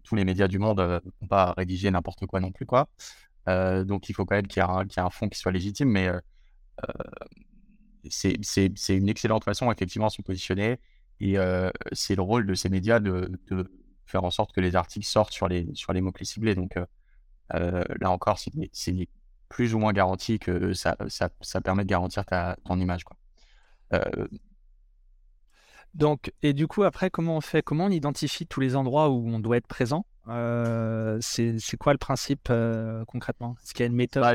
tous 0.04 0.14
les 0.14 0.24
médias 0.24 0.48
du 0.48 0.58
monde 0.58 0.80
ne 0.80 1.00
vont 1.20 1.26
pas 1.28 1.52
rédiger 1.56 1.90
n'importe 1.90 2.26
quoi 2.26 2.40
non 2.40 2.52
plus. 2.52 2.66
Quoi. 2.66 2.88
donc, 3.46 4.08
il 4.08 4.14
faut 4.14 4.24
quand 4.24 4.36
même 4.36 4.46
qu'il 4.46 4.62
y, 4.62 4.66
ait 4.66 5.00
un 5.00 5.10
fond 5.10 5.28
qui 5.28 5.38
soit 5.38 5.52
légitime, 5.52 5.88
mais 5.88 6.10
c'est 8.08 8.86
une 8.88 9.08
excellente 9.08 9.44
façon, 9.44 9.70
effectivement, 9.72 10.08
de 10.08 10.12
se 10.12 10.22
positionner. 10.22 10.78
Et 11.20 11.36
c'est 11.92 12.14
le 12.14 12.22
rôle 12.22 12.46
de 12.46 12.54
ces 12.54 12.68
médias 12.68 13.00
de, 13.00 13.30
faire 14.06 14.24
en 14.24 14.30
sorte 14.30 14.52
que 14.52 14.60
les 14.60 14.76
articles 14.76 15.06
sortent 15.06 15.32
sur 15.32 15.48
les, 15.48 15.66
mots-clés 16.00 16.26
ciblés. 16.26 16.54
Donc, 16.54 16.78
là 17.50 18.10
encore, 18.10 18.38
c'est 18.38 19.08
plus 19.48 19.74
ou 19.74 19.78
moins 19.78 19.92
garanti 19.92 20.38
que 20.38 20.72
ça, 20.74 20.96
permet 21.64 21.84
de 21.84 21.88
garantir 21.88 22.24
ton 22.64 22.78
image. 22.78 23.04
Quoi. 23.04 23.16
Donc, 25.94 26.32
et 26.42 26.52
du 26.52 26.66
coup, 26.66 26.82
après, 26.82 27.08
comment 27.10 27.36
on 27.36 27.40
fait? 27.40 27.62
Comment 27.62 27.86
on 27.86 27.90
identifie 27.90 28.46
tous 28.46 28.60
les 28.60 28.74
endroits 28.76 29.10
où 29.10 29.28
on 29.28 29.38
doit 29.38 29.56
être 29.56 29.66
présent? 29.66 30.04
Euh, 30.28 31.18
C'est 31.20 31.76
quoi 31.78 31.92
le 31.92 31.98
principe 31.98 32.48
euh, 32.50 33.04
concrètement? 33.06 33.56
Est-ce 33.62 33.74
qu'il 33.74 33.84
y 33.84 33.84
a 33.84 33.86
une 33.86 33.96
méthode? 33.96 34.22
Bah, 34.22 34.34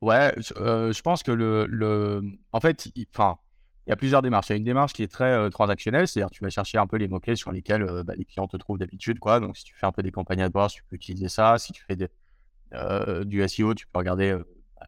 Ouais, 0.00 0.34
euh, 0.56 0.92
je 0.94 1.02
pense 1.02 1.22
que 1.22 1.30
le, 1.30 1.66
le... 1.66 2.22
en 2.52 2.60
fait, 2.60 2.90
enfin, 3.14 3.36
il 3.86 3.90
y 3.90 3.92
a 3.92 3.96
plusieurs 3.96 4.22
démarches. 4.22 4.48
Il 4.48 4.52
y 4.52 4.54
a 4.54 4.56
une 4.56 4.64
démarche 4.64 4.94
qui 4.94 5.02
est 5.02 5.12
très 5.12 5.50
transactionnelle, 5.50 6.08
c'est-à-dire 6.08 6.30
tu 6.30 6.42
vas 6.42 6.48
chercher 6.48 6.78
un 6.78 6.86
peu 6.86 6.96
les 6.96 7.06
mots-clés 7.06 7.36
sur 7.36 7.52
lesquels 7.52 7.84
bah, 8.04 8.14
les 8.16 8.24
clients 8.24 8.48
te 8.48 8.56
trouvent 8.56 8.78
d'habitude, 8.78 9.18
quoi. 9.18 9.40
Donc, 9.40 9.58
si 9.58 9.64
tu 9.64 9.74
fais 9.74 9.84
un 9.84 9.92
peu 9.92 10.02
des 10.02 10.10
campagnes 10.10 10.40
AdWords, 10.40 10.70
tu 10.70 10.82
peux 10.84 10.96
utiliser 10.96 11.28
ça. 11.28 11.58
Si 11.58 11.72
tu 11.72 11.82
fais 11.82 11.96
des, 11.96 12.08
du 13.26 13.42
SEO, 13.46 13.74
tu 13.74 13.86
peux 13.88 13.98
regarder 13.98 14.38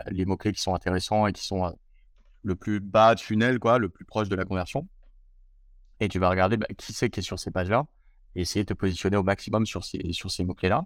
les 0.06 0.24
mots-clés 0.24 0.52
qui 0.52 0.62
sont 0.62 0.74
intéressants 0.74 1.26
et 1.26 1.34
qui 1.34 1.44
sont 1.44 1.76
le 2.42 2.54
plus 2.54 2.80
bas 2.80 3.14
de 3.14 3.20
funnel, 3.20 3.58
quoi, 3.58 3.78
le 3.78 3.90
plus 3.90 4.06
proche 4.06 4.30
de 4.30 4.34
la 4.36 4.46
conversion 4.46 4.88
et 6.02 6.08
tu 6.08 6.18
vas 6.18 6.28
regarder 6.28 6.56
bah, 6.56 6.66
qui 6.76 6.92
c'est 6.92 7.10
qui 7.10 7.20
est 7.20 7.22
sur 7.22 7.38
ces 7.38 7.52
pages-là 7.52 7.86
et 8.34 8.40
essayer 8.40 8.64
de 8.64 8.68
te 8.68 8.74
positionner 8.74 9.16
au 9.16 9.22
maximum 9.22 9.66
sur 9.66 9.84
ces, 9.84 10.12
sur 10.12 10.30
ces 10.30 10.44
mots-clés-là. 10.44 10.84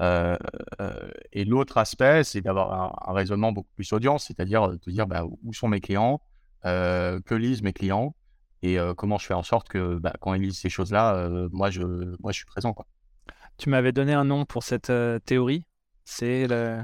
Euh, 0.00 0.36
euh, 0.80 1.10
et 1.32 1.44
l'autre 1.44 1.76
aspect, 1.76 2.24
c'est 2.24 2.40
d'avoir 2.40 3.08
un, 3.08 3.12
raisonnement 3.12 3.52
beaucoup 3.52 3.72
plus 3.74 3.92
audience, 3.92 4.26
c'est-à-dire 4.26 4.68
de 4.68 4.76
te 4.76 4.88
dire 4.88 5.06
bah, 5.06 5.24
où 5.24 5.52
sont 5.52 5.68
mes 5.68 5.80
clients, 5.80 6.22
euh, 6.64 7.20
que 7.20 7.34
lisent 7.34 7.62
mes 7.62 7.74
clients 7.74 8.14
et 8.62 8.76
comment 8.96 9.18
je 9.18 9.26
fais 9.26 9.34
en 9.34 9.44
sorte 9.44 9.68
que 9.68 9.98
bah, 9.98 10.14
quand 10.20 10.34
ils 10.34 10.42
lisent 10.42 10.58
ces 10.58 10.68
choses-là, 10.68 11.28
moi, 11.52 11.70
je, 11.70 11.82
moi 12.18 12.32
je 12.32 12.38
suis 12.38 12.46
présent. 12.46 12.72
Quoi. 12.72 12.86
Tu 13.56 13.68
m'avais 13.68 13.92
donné 13.92 14.14
un 14.14 14.24
nom 14.24 14.44
pour 14.46 14.64
cette 14.64 14.92
théorie 15.24 15.64
C'est 16.04 16.46
le... 16.48 16.82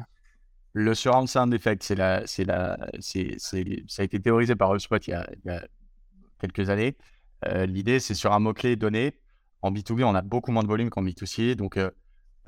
Le 0.76 0.92
surround 0.92 1.28
sound 1.28 1.54
effect, 1.54 1.84
c'est 1.84 1.94
la, 1.94 2.26
c'est 2.26 2.44
la, 2.44 2.76
c'est, 2.98 3.36
ça 3.38 3.56
a 3.56 4.02
été 4.02 4.18
théorisé 4.18 4.56
par 4.56 4.74
HubSpot 4.74 4.98
il 5.06 5.10
y 5.10 5.14
a 5.14 5.24
quelques 6.40 6.68
années. 6.68 6.96
Euh, 7.46 7.66
l'idée, 7.66 8.00
c'est 8.00 8.14
sur 8.14 8.32
un 8.32 8.38
mot-clé 8.38 8.76
donné. 8.76 9.18
En 9.62 9.72
B2B, 9.72 10.04
on 10.04 10.14
a 10.14 10.22
beaucoup 10.22 10.52
moins 10.52 10.62
de 10.62 10.68
volume 10.68 10.90
qu'en 10.90 11.02
B2C. 11.02 11.54
Donc, 11.54 11.76
euh, 11.76 11.90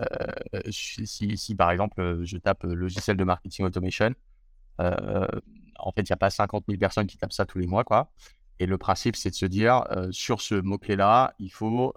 euh, 0.01 0.61
si, 0.71 1.55
par 1.57 1.71
exemple, 1.71 2.23
je 2.25 2.37
tape 2.37 2.65
logiciel 2.65 3.17
de 3.17 3.25
marketing 3.25 3.65
automation, 3.65 4.15
en 4.79 5.93
fait, 5.93 6.03
il 6.03 6.11
n'y 6.11 6.15
a 6.15 6.19
pas 6.19 6.31
50 6.31 6.65
000 6.69 6.79
personnes 6.79 7.07
qui 7.07 7.17
tapent 7.17 7.33
ça 7.33 7.47
tous 7.47 7.59
les 7.59 7.67
mois. 7.67 7.85
Quoi. 7.85 8.11
Et 8.59 8.67
le 8.67 8.79
principe, 8.79 9.17
c'est 9.17 9.31
de 9.31 9.35
se 9.35 9.47
dire, 9.47 9.85
sur 10.11 10.41
ce 10.41 10.55
mot-clé-là, 10.55 11.35
il 11.39 11.51
faut 11.51 11.95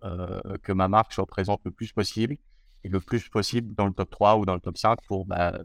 que 0.64 0.72
ma 0.72 0.88
marque 0.88 1.14
soit 1.14 1.26
présente 1.26 1.62
le 1.66 1.72
plus 1.72 1.92
possible 1.92 2.38
et 2.84 2.90
le 2.90 3.00
plus 3.02 3.28
possible 3.28 3.76
dans 3.76 3.86
le 3.86 3.94
top 3.94 4.10
3 4.10 4.38
ou 4.38 4.46
dans 4.46 4.54
le 4.54 4.62
top 4.62 4.78
5 4.78 5.00
pour 5.08 5.26
bah, 5.26 5.60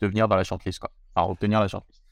devenir 0.00 0.28
dans 0.28 0.36
la 0.36 0.44
shortlist, 0.44 0.80
quoi. 0.80 0.90
Enfin, 1.14 1.30
obtenir 1.30 1.60
la 1.60 1.68
shortlist. 1.68 2.03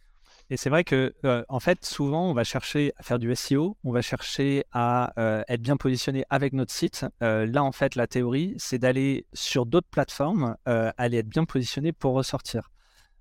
Et 0.50 0.56
c'est 0.56 0.70
vrai 0.70 0.84
que, 0.84 1.14
euh, 1.24 1.44
en 1.48 1.60
fait, 1.60 1.84
souvent, 1.84 2.30
on 2.30 2.34
va 2.34 2.44
chercher 2.44 2.92
à 2.98 3.02
faire 3.02 3.18
du 3.18 3.34
SEO, 3.34 3.76
on 3.84 3.92
va 3.92 4.02
chercher 4.02 4.64
à 4.72 5.12
euh, 5.18 5.42
être 5.48 5.62
bien 5.62 5.76
positionné 5.76 6.24
avec 6.30 6.52
notre 6.52 6.72
site. 6.72 7.06
Euh, 7.22 7.46
là, 7.46 7.64
en 7.64 7.72
fait, 7.72 7.94
la 7.94 8.06
théorie, 8.06 8.54
c'est 8.58 8.78
d'aller 8.78 9.26
sur 9.32 9.66
d'autres 9.66 9.88
plateformes, 9.88 10.56
aller 10.66 11.18
être 11.18 11.28
bien 11.28 11.44
positionné 11.44 11.92
pour 11.92 12.14
ressortir. 12.14 12.70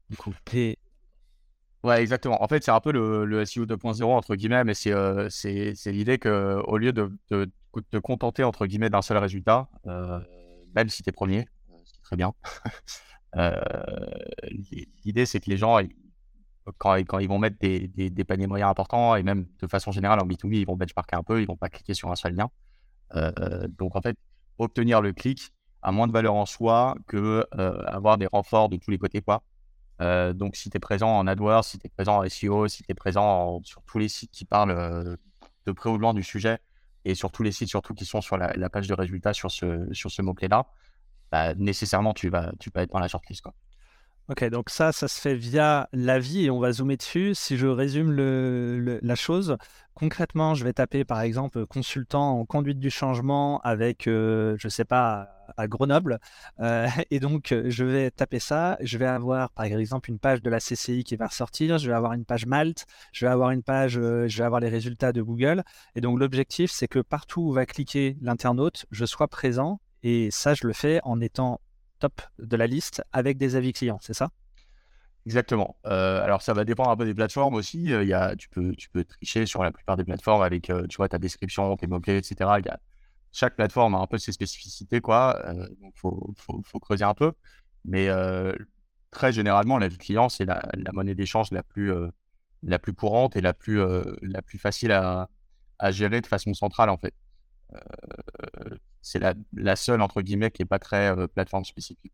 Du 0.10 0.18
coup, 0.18 0.34
et... 0.54 0.78
Ouais, 1.84 2.02
exactement. 2.02 2.44
En 2.44 2.48
fait, 2.48 2.64
c'est 2.64 2.72
un 2.72 2.80
peu 2.80 2.92
le, 2.92 3.46
SEO 3.46 3.66
2.0, 3.66 4.04
entre 4.04 4.36
guillemets, 4.36 4.64
mais 4.64 4.74
c'est 4.74 4.94
c'est 5.30 5.92
l'idée 5.92 6.20
qu'au 6.20 6.78
lieu 6.78 6.92
de, 6.92 7.12
te 7.30 7.98
contenter, 7.98 8.44
entre 8.44 8.66
guillemets, 8.66 8.90
d'un 8.90 9.02
seul 9.02 9.18
résultat, 9.18 9.70
même 10.76 10.90
si 10.90 11.02
tu 11.02 11.10
es 11.10 11.14
premier, 11.14 11.48
ce 11.86 11.94
qui 11.94 12.00
est 12.00 12.04
très 12.04 12.18
bien, 12.18 12.34
l'idée, 15.06 15.26
c'est 15.26 15.40
que 15.40 15.50
les 15.50 15.58
gens 15.58 15.80
quand, 16.78 16.96
ils 16.96 17.28
vont 17.28 17.40
mettre 17.40 17.58
des, 17.60 17.88
des, 17.88 18.24
paniers 18.24 18.48
moyens 18.48 18.70
importants 18.70 19.16
et 19.16 19.24
même 19.24 19.46
de 19.60 19.68
façon 19.68 19.92
générale 19.92 20.20
en 20.20 20.26
B2B, 20.26 20.56
ils 20.56 20.66
vont 20.66 20.76
benchmarker 20.76 21.16
un 21.16 21.24
peu, 21.24 21.42
ils 21.42 21.48
vont 21.48 21.58
pas 21.58 21.70
cliquer 21.70 21.94
sur 21.94 22.12
un 22.12 22.16
seul 22.16 22.36
lien. 22.36 22.50
Euh, 23.16 23.68
donc 23.78 23.96
en 23.96 24.02
fait, 24.02 24.16
obtenir 24.58 25.02
le 25.02 25.14
clic 25.14 25.52
a 25.82 25.92
moins 25.92 26.08
de 26.08 26.12
valeur 26.12 26.36
en 26.36 26.46
soi 26.46 26.96
que 27.08 27.46
euh, 27.58 27.84
avoir 27.86 28.18
des 28.18 28.28
renforts 28.28 28.70
de 28.70 28.78
tous 28.78 28.92
les 28.92 28.98
côtés. 28.98 29.22
Quoi. 29.22 29.44
donc, 30.34 30.56
si 30.56 30.70
tu 30.70 30.78
es 30.78 30.80
présent 30.80 31.10
en 31.10 31.28
AdWords, 31.28 31.66
si 31.66 31.80
tu 31.80 31.88
es 31.88 31.90
présent 31.90 32.24
en 32.24 32.30
SEO, 32.30 32.68
si 32.68 32.84
tu 32.84 32.92
es 32.92 32.96
présent 32.96 33.62
sur 33.64 33.82
tous 33.84 34.00
les 34.00 34.10
sites 34.10 34.32
qui 34.32 34.46
parlent 34.46 35.18
de 35.66 35.72
près 35.72 35.90
ou 35.90 35.98
de 35.98 36.02
loin 36.02 36.14
du 36.14 36.24
sujet, 36.24 36.60
et 37.06 37.16
sur 37.16 37.32
tous 37.32 37.44
les 37.44 37.52
sites 37.52 37.70
surtout 37.70 37.94
qui 37.94 38.06
sont 38.06 38.22
sur 38.22 38.38
la, 38.38 38.70
page 38.70 38.88
de 38.88 38.94
résultats 38.94 39.34
sur 39.34 39.52
ce, 39.52 39.92
sur 39.92 40.12
ce 40.12 40.22
mot-clé-là, 40.22 40.68
bah, 41.32 41.56
nécessairement, 41.56 42.14
tu 42.14 42.30
vas, 42.30 42.52
tu 42.60 42.70
vas 42.74 42.84
être 42.84 42.92
dans 42.92 43.00
la 43.00 43.08
shortlist. 43.08 43.42
Quoi. 43.42 43.54
Ok, 44.30 44.46
donc 44.46 44.70
ça, 44.70 44.92
ça 44.92 45.08
se 45.08 45.20
fait 45.20 45.36
via 45.36 45.90
l'avis 45.92 46.46
et 46.46 46.50
on 46.50 46.60
va 46.60 46.72
zoomer 46.72 46.96
dessus. 46.96 47.36
Si 47.36 47.58
je 47.58 47.68
résume 47.68 48.12
la 48.14 49.16
chose, 49.16 49.58
concrètement, 49.94 50.54
je 50.54 50.64
vais 50.64 50.74
taper 50.74 51.04
par 51.04 51.22
exemple 51.22 51.66
consultant 51.66 52.40
en 52.40 52.46
conduite 52.46 52.80
du 52.80 52.90
changement 52.90 53.60
avec, 53.62 54.08
euh, 54.08 54.56
je 54.58 54.68
ne 54.68 54.70
sais 54.70 54.86
pas, 54.86 55.42
à 55.58 55.68
Grenoble. 55.68 56.20
Euh, 56.60 56.88
et 57.12 57.20
donc, 57.20 57.54
je 57.66 57.84
vais 57.84 58.12
taper 58.12 58.40
ça. 58.40 58.78
Je 58.82 58.98
vais 58.98 59.06
avoir 59.06 59.52
par 59.52 59.66
exemple 59.66 60.10
une 60.10 60.20
page 60.20 60.42
de 60.42 60.50
la 60.50 60.60
CCI 60.60 61.04
qui 61.04 61.16
va 61.16 61.28
ressortir. 61.28 61.78
Je 61.78 61.90
vais 61.90 61.96
avoir 61.96 62.14
une 62.14 62.26
page 62.26 62.46
Malte. 62.46 62.86
Je 63.12 63.26
vais 63.26 63.32
avoir 63.32 63.52
une 63.52 63.64
page, 63.64 63.98
euh, 63.98 64.28
je 64.28 64.38
vais 64.38 64.46
avoir 64.46 64.62
les 64.62 64.70
résultats 64.70 65.12
de 65.12 65.22
Google. 65.22 65.64
Et 65.96 66.02
donc, 66.02 66.20
l'objectif, 66.20 66.72
c'est 66.72 66.88
que 66.88 67.00
partout 67.00 67.42
où 67.42 67.52
va 67.52 67.66
cliquer 67.66 68.18
l'internaute, 68.22 68.86
je 68.92 69.06
sois 69.06 69.28
présent. 69.28 69.82
Et 70.04 70.30
ça, 70.32 70.54
je 70.54 70.66
le 70.66 70.74
fais 70.74 71.00
en 71.04 71.22
étant 71.22 71.60
top 72.02 72.22
de 72.40 72.58
la 72.58 72.68
liste 72.68 73.04
avec 73.14 73.38
des 73.38 73.56
avis 73.56 73.74
clients, 73.74 74.00
c'est 74.02 74.14
ça? 74.14 74.32
Exactement. 75.28 75.78
Euh, 75.86 76.24
alors 76.24 76.42
ça 76.42 76.54
va 76.54 76.66
dépendre 76.66 76.90
un 76.90 76.98
peu 76.98 77.06
des 77.06 77.14
plateformes 77.14 77.54
aussi. 77.54 77.94
Euh, 77.94 78.04
il 78.04 78.10
y 78.10 78.14
a, 78.14 78.36
tu, 78.36 78.50
peux, 78.50 78.74
tu 78.76 78.90
peux 78.90 79.04
tricher 79.06 79.46
sur 79.46 79.64
la 79.64 79.72
plupart 79.72 79.96
des 79.96 80.04
plateformes 80.04 80.42
avec 80.42 80.70
euh, 80.70 80.88
tu 80.88 80.98
vois, 80.98 81.10
ta 81.10 81.20
description, 81.20 81.76
tes 81.78 81.88
mots-clés, 81.88 82.18
etc. 82.18 82.36
Y 82.66 82.70
a, 82.70 82.80
chaque 83.32 83.56
plateforme 83.56 83.96
a 83.96 84.00
un 84.00 84.08
peu 84.08 84.18
ses 84.18 84.32
spécificités, 84.32 85.00
quoi. 85.00 85.42
faut, 85.96 86.34
faut, 86.38 86.62
faut, 86.66 86.80
creuser 86.80 87.06
un 87.06 87.14
peu. 87.14 87.32
Mais 87.86 88.10
très 89.12 89.32
généralement, 89.32 89.78
l'avis 89.78 89.98
client, 89.98 90.28
c'est 90.28 90.46
la, 90.46 90.68
la, 90.74 90.92
monnaie 90.92 91.16
d'échange 91.16 91.52
la 91.52 91.64
plus, 91.64 91.94
la 92.64 92.80
plus 92.80 92.94
courante 92.94 93.38
et 93.38 93.42
la 93.42 93.54
plus, 93.54 93.80
la 94.22 94.42
plus 94.42 94.58
facile 94.60 94.92
à, 94.92 95.30
à 95.80 95.92
gérer 95.92 96.20
de 96.20 96.28
façon 96.28 96.54
centrale, 96.54 96.90
en 96.90 96.98
fait 96.98 97.14
c'est 99.02 99.20
la, 99.20 99.76
seule, 99.76 100.02
entre 100.02 100.22
guillemets, 100.22 100.52
qui 100.52 100.62
n'est 100.62 100.68
pas 100.68 100.80
très 100.80 101.16
plateforme 101.30 101.66
spécifique. 101.66 102.14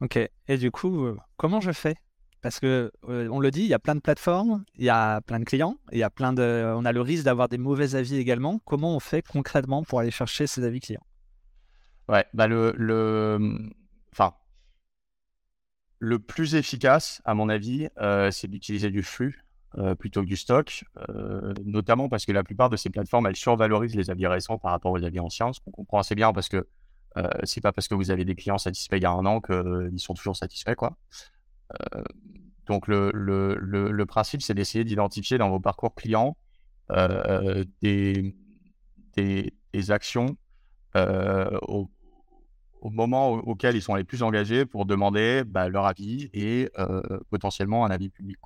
Ok. 0.00 0.18
Et 0.48 0.56
du 0.58 0.70
coup, 0.70 1.08
comment 1.36 1.60
je 1.60 1.72
fais? 1.72 1.96
Parce 2.40 2.60
que 2.60 2.92
on 3.02 3.40
le 3.40 3.50
dit, 3.50 3.62
il 3.62 3.68
y 3.68 3.74
a 3.74 3.78
plein 3.78 3.96
de 3.96 4.00
plateformes, 4.00 4.64
il 4.76 4.84
y 4.84 4.90
a 4.90 5.20
plein 5.22 5.40
de 5.40 5.44
clients, 5.44 5.76
il 5.90 5.98
y 5.98 6.04
a 6.04 6.10
plein 6.10 6.32
de, 6.32 6.72
on 6.76 6.84
a 6.84 6.92
le 6.92 7.00
risque 7.00 7.24
d'avoir 7.24 7.48
des 7.48 7.58
mauvais 7.58 7.96
avis 7.96 8.16
également. 8.16 8.60
Comment 8.60 8.94
on 8.94 9.00
fait 9.00 9.22
concrètement 9.22 9.82
pour 9.82 9.98
aller 9.98 10.12
chercher 10.12 10.46
ces 10.46 10.62
avis 10.62 10.80
clients? 10.80 11.04
Ouais, 12.08 12.24
bah 12.32 12.46
le, 12.46 12.72
le, 12.76 13.70
enfin, 14.12 14.34
le 15.98 16.20
plus 16.20 16.54
efficace, 16.54 17.20
à 17.24 17.34
mon 17.34 17.48
avis, 17.48 17.88
c'est 18.30 18.48
d'utiliser 18.48 18.90
du 18.90 19.02
flux. 19.02 19.44
Euh, 19.76 19.94
plutôt 19.94 20.22
que 20.22 20.26
du 20.26 20.36
stock, 20.36 20.82
euh, 21.10 21.52
notamment 21.62 22.08
parce 22.08 22.24
que 22.24 22.32
la 22.32 22.42
plupart 22.42 22.70
de 22.70 22.76
ces 22.76 22.88
plateformes, 22.88 23.26
elles 23.26 23.36
survalorisent 23.36 23.94
les 23.94 24.08
avis 24.08 24.26
récents 24.26 24.56
par 24.56 24.70
rapport 24.70 24.92
aux 24.92 25.04
avis 25.04 25.20
anciens, 25.20 25.52
ce 25.52 25.60
qu'on 25.60 25.70
comprend 25.70 25.98
assez 25.98 26.14
bien 26.14 26.32
parce 26.32 26.48
que 26.48 26.66
euh, 27.18 27.28
c'est 27.42 27.60
pas 27.60 27.70
parce 27.70 27.86
que 27.86 27.94
vous 27.94 28.10
avez 28.10 28.24
des 28.24 28.34
clients 28.34 28.56
satisfaits 28.56 28.96
il 28.96 29.02
y 29.02 29.06
a 29.06 29.10
un 29.10 29.26
an 29.26 29.42
qu'ils 29.42 30.00
sont 30.00 30.14
toujours 30.14 30.36
satisfaits. 30.36 30.74
Quoi. 30.74 30.96
donc 32.64 32.88
le, 32.88 33.10
le, 33.12 33.56
le, 33.60 34.06
principe, 34.06 34.40
c'est 34.40 34.54
d'essayer 34.54 34.84
d'identifier 34.84 35.36
dans 35.36 35.50
vos 35.50 35.60
parcours 35.60 35.94
clients 35.94 36.34
des, 37.82 38.34
des, 39.16 39.54
des, 39.74 39.90
actions 39.90 40.38
au, 40.94 41.90
au, 42.80 42.90
moment 42.90 43.32
auquel 43.32 43.76
ils 43.76 43.82
sont 43.82 43.96
les 43.96 44.04
plus 44.04 44.22
engagés 44.22 44.64
pour 44.64 44.86
demander 44.86 45.42
bah, 45.44 45.68
leur 45.68 45.84
avis 45.84 46.30
et 46.32 46.70
potentiellement 47.28 47.84
un 47.84 47.90
avis 47.90 48.08
public. 48.08 48.38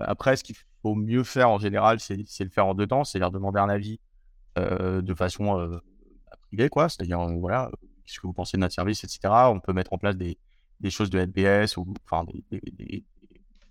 Après, 0.00 0.36
ce 0.36 0.44
qu'il 0.44 0.56
faut 0.82 0.94
mieux 0.94 1.24
faire 1.24 1.50
en 1.50 1.58
général, 1.58 2.00
c'est 2.00 2.16
le 2.16 2.50
faire 2.50 2.66
en 2.66 2.74
deux 2.74 2.86
temps, 2.86 3.04
c'est-à-dire 3.04 3.30
demander 3.30 3.60
un 3.60 3.68
avis 3.68 4.00
euh, 4.58 5.02
de 5.02 5.14
façon 5.14 5.58
euh, 5.58 5.78
privée, 6.48 6.68
quoi. 6.68 6.88
C'est-à-dire, 6.88 7.20
euh, 7.20 7.34
voilà, 7.38 7.70
qu'est-ce 8.04 8.20
que 8.20 8.26
vous 8.26 8.32
pensez 8.32 8.56
de 8.56 8.60
notre 8.60 8.74
service, 8.74 9.04
etc. 9.04 9.20
On 9.46 9.60
peut 9.60 9.72
mettre 9.72 9.92
en 9.92 9.98
place 9.98 10.16
des, 10.16 10.38
des 10.80 10.90
choses 10.90 11.10
de 11.10 11.18
NPS 11.18 11.76
ou 11.76 11.92
enfin 12.04 12.24
des, 12.50 12.60
des, 12.72 13.04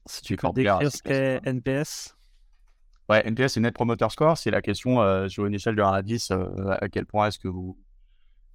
si 0.05 0.21
tu 0.21 0.35
peux 0.35 0.49
décrire 0.53 0.91
ce 0.91 1.01
qu'est 1.01 1.41
NPS 1.45 2.15
Ouais, 3.09 3.27
NPS, 3.27 3.53
c'est 3.53 3.59
Net 3.59 3.73
Promoter 3.73 4.07
Score. 4.11 4.37
C'est 4.37 4.51
la 4.51 4.61
question 4.61 5.27
sur 5.29 5.47
une 5.47 5.55
échelle 5.55 5.75
de 5.75 5.81
1 5.81 5.91
à 5.91 6.01
10, 6.03 6.31
à 6.79 6.89
quel 6.89 7.07
point 7.07 7.27
est-ce 7.27 7.39
que 7.39 7.47
vous, 7.47 7.75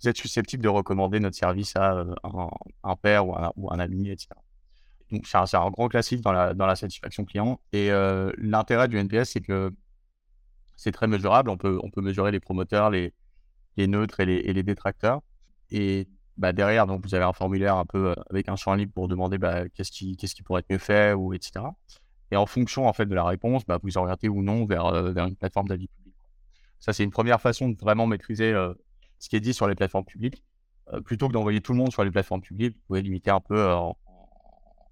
êtes 0.04 0.16
susceptible 0.16 0.62
de 0.62 0.68
recommander 0.68 1.18
notre 1.18 1.36
service 1.36 1.74
à 1.74 2.04
un, 2.22 2.50
un, 2.84 2.96
père 2.96 3.26
ou 3.26 3.34
ou 3.56 3.72
un 3.72 3.80
ami, 3.80 4.10
etc 4.10 4.28
c'est 5.24 5.56
un, 5.56 5.70
grand 5.70 5.88
classique 5.88 6.20
dans 6.20 6.32
la, 6.32 6.76
satisfaction 6.76 7.24
client. 7.24 7.60
Et 7.72 7.90
euh, 7.90 8.32
l'intérêt 8.38 8.88
du 8.88 8.96
NPS, 8.96 9.30
c'est 9.30 9.40
que 9.40 9.72
c'est 10.76 10.92
très 10.92 11.06
mesurable. 11.06 11.50
On 11.50 11.56
peut, 11.56 11.78
on 11.82 11.90
peut 11.90 12.00
mesurer 12.00 12.30
les 12.30 12.40
promoteurs, 12.40 12.90
les, 12.90 13.12
les 13.76 13.86
neutres 13.86 14.20
et 14.20 14.26
les, 14.26 14.62
détracteurs. 14.62 15.20
Et 15.70 16.08
bah, 16.36 16.52
derrière, 16.52 16.86
donc, 16.86 17.04
vous 17.04 17.14
avez 17.14 17.24
un 17.24 17.32
formulaire 17.32 17.76
un 17.76 17.86
peu 17.86 18.10
euh, 18.10 18.14
avec 18.30 18.48
un 18.48 18.56
champ 18.56 18.74
libre 18.74 18.92
pour 18.92 19.08
demander 19.08 19.38
bah, 19.38 19.68
qu'est-ce 19.68 19.90
qui, 19.90 20.16
qu'est-ce 20.16 20.34
qui 20.34 20.42
pourrait 20.42 20.60
être 20.60 20.70
mieux 20.70 20.78
fait, 20.78 21.12
ou 21.12 21.32
etc. 21.32 21.64
Et 22.30 22.36
en 22.36 22.46
fonction 22.46 22.88
en 22.88 22.92
fait 22.92 23.06
de 23.06 23.14
la 23.14 23.24
réponse, 23.24 23.64
bah, 23.64 23.78
vous 23.82 23.98
orientez 23.98 24.28
ou 24.28 24.42
non 24.42 24.66
vers, 24.66 24.86
euh, 24.86 25.12
vers 25.12 25.26
une 25.26 25.36
plateforme 25.36 25.68
d'avis 25.68 25.88
public. 25.88 26.14
Ça, 26.80 26.92
c'est 26.92 27.04
une 27.04 27.10
première 27.10 27.40
façon 27.40 27.68
de 27.68 27.76
vraiment 27.78 28.06
maîtriser 28.06 28.52
ce 29.18 29.28
qui 29.30 29.36
est 29.36 29.40
dit 29.40 29.54
sur 29.54 29.66
les 29.66 29.74
plateformes 29.74 30.04
publiques. 30.04 30.44
plutôt 31.06 31.28
que 31.28 31.32
d'envoyer 31.32 31.62
tout 31.62 31.72
le 31.72 31.78
monde 31.78 31.90
sur 31.90 32.04
les 32.04 32.10
plateformes 32.10 32.42
publiques, 32.42 32.74
vous 32.74 32.82
pouvez 32.88 33.00
limiter 33.00 33.30
un 33.30 33.40
peu 33.40 33.74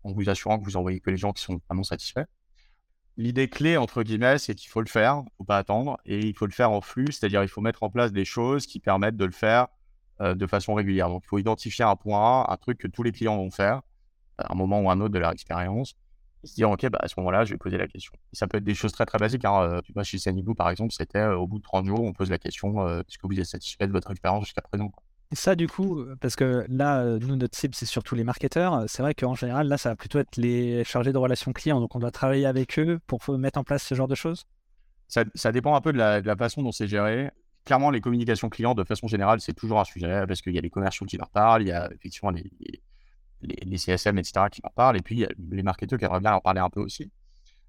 en 0.05 0.13
vous 0.13 0.29
assurant 0.29 0.59
que 0.59 0.65
vous 0.65 0.77
envoyez 0.77 1.01
que 1.01 1.11
les 1.11 1.17
gens 1.17 1.33
qui 1.33 1.43
sont 1.43 1.61
vraiment 1.69 1.83
satisfaits. 1.83 2.27
L'idée 3.19 3.49
clé, 3.49 3.77
entre 3.77 4.03
guillemets, 4.03 4.39
c'est 4.39 4.55
qu'il 4.55 4.71
faut 4.71 4.81
le 4.81 4.89
faire, 4.89 5.17
il 5.17 5.25
ne 5.25 5.31
faut 5.39 5.45
pas 5.45 5.59
attendre, 5.59 5.99
et 6.07 6.21
il 6.21 6.35
faut 6.35 6.47
le 6.47 6.53
faire 6.53 6.71
en 6.71 6.81
flux, 6.81 7.13
c'est-à-dire 7.13 7.43
il 7.43 7.49
faut 7.49 7.61
mettre 7.61 7.83
en 7.83 7.91
place 7.91 8.11
des 8.11 8.25
choses 8.25 8.67
qui 8.67 8.81
permettent 8.81 9.19
de 9.19 9.25
le 9.27 9.33
faire 9.33 9.69
euh, 10.21 10.35
de 10.35 10.47
façon 10.47 10.75
régulière. 10.75 11.09
Donc 11.09 11.23
il 11.25 11.29
faut 11.29 11.39
identifier 11.39 11.85
un 11.85 11.97
point, 11.97 12.47
un 12.49 12.57
truc 12.57 12.79
que 12.79 12.89
tous 12.89 13.03
les 13.03 13.13
clients 13.13 13.37
vont 13.37 13.51
faire, 13.51 13.83
à 14.39 14.53
un 14.53 14.57
moment 14.57 14.81
ou 14.81 14.91
un 14.91 15.01
autre 15.01 15.13
de 15.13 15.19
leur 15.19 15.31
expérience, 15.31 15.95
et 16.43 16.47
se 16.47 16.55
dire, 16.55 16.71
OK, 16.71 16.89
bah, 16.89 16.99
à 17.03 17.09
ce 17.09 17.15
moment-là, 17.19 17.45
je 17.45 17.53
vais 17.53 17.59
poser 17.59 17.77
la 17.77 17.87
question. 17.87 18.15
ça 18.33 18.47
peut 18.47 18.57
être 18.59 18.65
des 18.65 18.75
choses 18.75 18.93
très 18.93 19.05
très 19.05 19.19
basiques. 19.19 19.45
Hein. 19.45 19.61
Euh, 19.63 19.81
tu 19.83 19.93
vois, 19.93 20.05
chez 20.05 20.19
Sanibou, 20.19 20.55
par 20.55 20.71
exemple, 20.71 20.93
c'était 20.93 21.19
euh, 21.19 21.37
au 21.37 21.47
bout 21.47 21.59
de 21.59 21.65
30 21.65 21.87
jours, 21.87 22.01
on 22.01 22.15
pose 22.15 22.31
la 22.31 22.39
question, 22.39 22.89
est-ce 23.01 23.19
que 23.19 23.27
vous 23.27 23.39
êtes 23.39 23.47
satisfait 23.47 23.87
de 23.87 23.93
votre 23.93 24.11
expérience 24.11 24.45
jusqu'à 24.45 24.63
présent 24.63 24.87
et 24.87 25.12
ça, 25.37 25.55
du 25.55 25.69
coup, 25.69 26.01
euh, 26.01 26.17
parce 26.21 26.37
que 26.37 26.65
là, 26.69 27.01
euh, 27.01 27.19
nous, 27.19 27.37
notre 27.37 27.57
cible, 27.57 27.75
c'est 27.75 27.87
surtout 27.87 28.15
les 28.15 28.25
marketeurs. 28.25 28.85
C'est 28.89 29.03
vrai 29.03 29.15
qu'en 29.15 29.35
général, 29.35 29.69
là, 29.69 29.79
ça 29.79 29.91
va 29.91 29.97
plutôt 29.97 30.19
être 30.19 30.37
les 30.37 30.85
chargés 30.85 31.13
de 31.13 31.19
relations 31.19 31.53
clients. 31.53 31.81
Donc, 31.81 31.95
on 31.95 31.99
doit 31.99 32.11
travailler 32.11 32.47
avec 32.47 32.79
eux 32.79 32.99
pour 33.07 33.21
mettre 33.39 33.59
en 33.59 33.65
place 33.65 33.83
ce 33.83 33.95
genre 33.95 34.09
de 34.09 34.15
choses. 34.15 34.45
Ça, 35.09 35.53
dépend 35.53 35.75
un 35.75 35.81
peu 35.81 35.93
de 35.93 35.99
la, 35.99 36.37
façon 36.37 36.63
dont 36.63 36.73
c'est 36.73 36.89
géré. 36.89 37.31
Clairement, 37.65 37.91
les 37.91 38.01
communications 38.01 38.49
clients, 38.49 38.75
de 38.75 38.83
façon 38.83 39.07
générale, 39.07 39.41
c'est 39.41 39.53
toujours 39.53 39.79
un 39.79 39.85
sujet 39.85 40.25
parce 40.27 40.41
qu'il 40.41 40.55
y 40.55 40.59
a 40.59 40.63
les 40.63 40.71
commerciaux 40.71 41.07
qui 41.07 41.17
leur 41.17 41.29
parlent, 41.31 41.63
il 41.63 41.69
y 41.69 41.73
a 41.73 41.91
effectivement 41.93 42.31
les, 42.31 42.51
les, 43.43 43.79
CSM, 43.79 44.19
etc., 44.19 44.47
qui 44.51 44.63
leur 44.63 44.73
parlent, 44.73 44.97
et 44.97 45.03
puis 45.03 45.17
il 45.17 45.21
y 45.21 45.25
a 45.25 45.29
les 45.51 45.63
marketeurs 45.63 45.99
qui 45.99 46.05
aimeraient 46.05 46.21
bien 46.21 46.31
leur 46.31 46.43
parler 46.43 46.61
un 46.61 46.71
peu 46.71 46.81
aussi. 46.81 47.11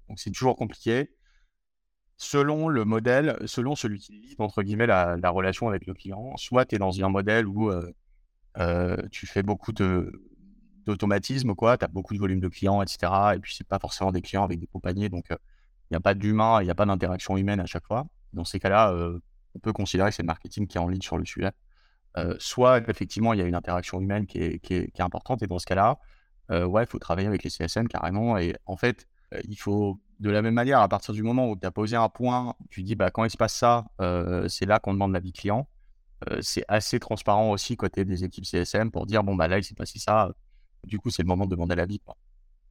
Donc, 0.08 0.18
c'est 0.18 0.30
toujours 0.30 0.56
compliqué 0.56 1.10
selon 2.16 2.68
le 2.68 2.84
modèle, 2.84 3.36
selon 3.46 3.74
celui 3.74 3.98
qui 3.98 4.12
lit, 4.12 4.34
entre 4.38 4.62
guillemets, 4.62 4.86
la, 4.86 5.30
relation 5.30 5.68
avec 5.68 5.86
le 5.86 5.94
client. 5.94 6.36
Soit 6.36 6.66
tu 6.66 6.76
es 6.76 6.78
dans 6.78 7.02
un 7.02 7.08
modèle 7.08 7.46
où 7.46 7.70
euh, 7.70 7.90
euh, 8.58 8.96
tu 9.10 9.26
fais 9.26 9.42
beaucoup 9.42 9.72
d'automatisme, 10.86 11.54
quoi, 11.54 11.76
tu 11.76 11.84
as 11.84 11.88
beaucoup 11.88 12.14
de 12.14 12.18
volume 12.18 12.40
de 12.40 12.48
clients, 12.48 12.82
etc. 12.82 13.12
Et 13.34 13.38
puis, 13.38 13.54
c'est 13.56 13.66
pas 13.66 13.78
forcément 13.78 14.12
des 14.12 14.22
clients 14.22 14.44
avec 14.44 14.60
des 14.60 14.66
compagnies, 14.66 15.10
donc 15.10 15.26
il 15.30 15.36
n'y 15.90 15.96
a 15.96 16.00
pas 16.00 16.14
d'humain, 16.14 16.60
il 16.62 16.64
n'y 16.64 16.70
a 16.70 16.74
pas 16.74 16.86
d'interaction 16.86 17.36
humaine 17.36 17.60
à 17.60 17.66
chaque 17.66 17.86
fois. 17.86 18.06
Dans 18.32 18.44
ces 18.44 18.60
cas-là, 18.60 18.94
on 19.54 19.58
peut 19.58 19.72
considérer 19.72 20.10
que 20.10 20.16
c'est 20.16 20.22
le 20.22 20.28
marketing 20.28 20.66
qui 20.66 20.78
est 20.78 20.80
en 20.80 20.88
ligne 20.88 21.02
sur 21.02 21.18
le 21.18 21.24
sujet. 21.24 21.50
soit, 22.38 22.78
effectivement, 22.88 23.32
il 23.32 23.40
y 23.40 23.42
a 23.42 23.46
une 23.46 23.54
interaction 23.54 24.00
humaine 24.00 24.26
qui 24.26 24.38
est, 24.38 24.58
qui 24.60 24.74
est 24.74 25.00
importante, 25.00 25.42
et 25.42 25.46
dans 25.46 25.58
ce 25.58 25.66
cas-là, 25.66 25.98
ouais, 26.50 26.84
il 26.84 26.86
faut 26.86 27.00
travailler 27.00 27.26
avec 27.26 27.42
les 27.42 27.50
CSM 27.50 27.88
carrément. 27.88 28.38
Et 28.38 28.54
en 28.66 28.76
fait, 28.76 29.08
il 29.48 29.56
faut 29.56 29.98
de 30.20 30.30
la 30.30 30.42
même 30.42 30.54
manière, 30.54 30.80
à 30.80 30.88
partir 30.88 31.14
du 31.14 31.22
moment 31.22 31.50
où 31.50 31.56
tu 31.56 31.66
as 31.66 31.70
posé 31.70 31.96
un 31.96 32.08
point, 32.08 32.54
tu 32.70 32.82
dis 32.82 32.94
bah, 32.94 33.10
quand 33.10 33.24
il 33.24 33.30
se 33.30 33.36
passe 33.36 33.54
ça, 33.54 33.84
euh, 34.00 34.48
c'est 34.48 34.66
là 34.66 34.78
qu'on 34.78 34.92
demande 34.92 35.12
l'avis 35.12 35.32
client. 35.32 35.68
Euh, 36.30 36.38
c'est 36.40 36.64
assez 36.68 37.00
transparent 37.00 37.50
aussi 37.50 37.76
côté 37.76 38.04
des 38.04 38.24
équipes 38.24 38.46
CSM 38.46 38.90
pour 38.90 39.06
dire 39.06 39.22
bon, 39.24 39.34
bah 39.34 39.48
là, 39.48 39.58
il 39.58 39.64
s'est 39.64 39.74
passé 39.74 39.98
ça, 39.98 40.32
du 40.84 40.98
coup, 40.98 41.10
c'est 41.10 41.22
le 41.22 41.28
moment 41.28 41.44
de 41.44 41.50
demander 41.50 41.74
l'avis. 41.74 42.00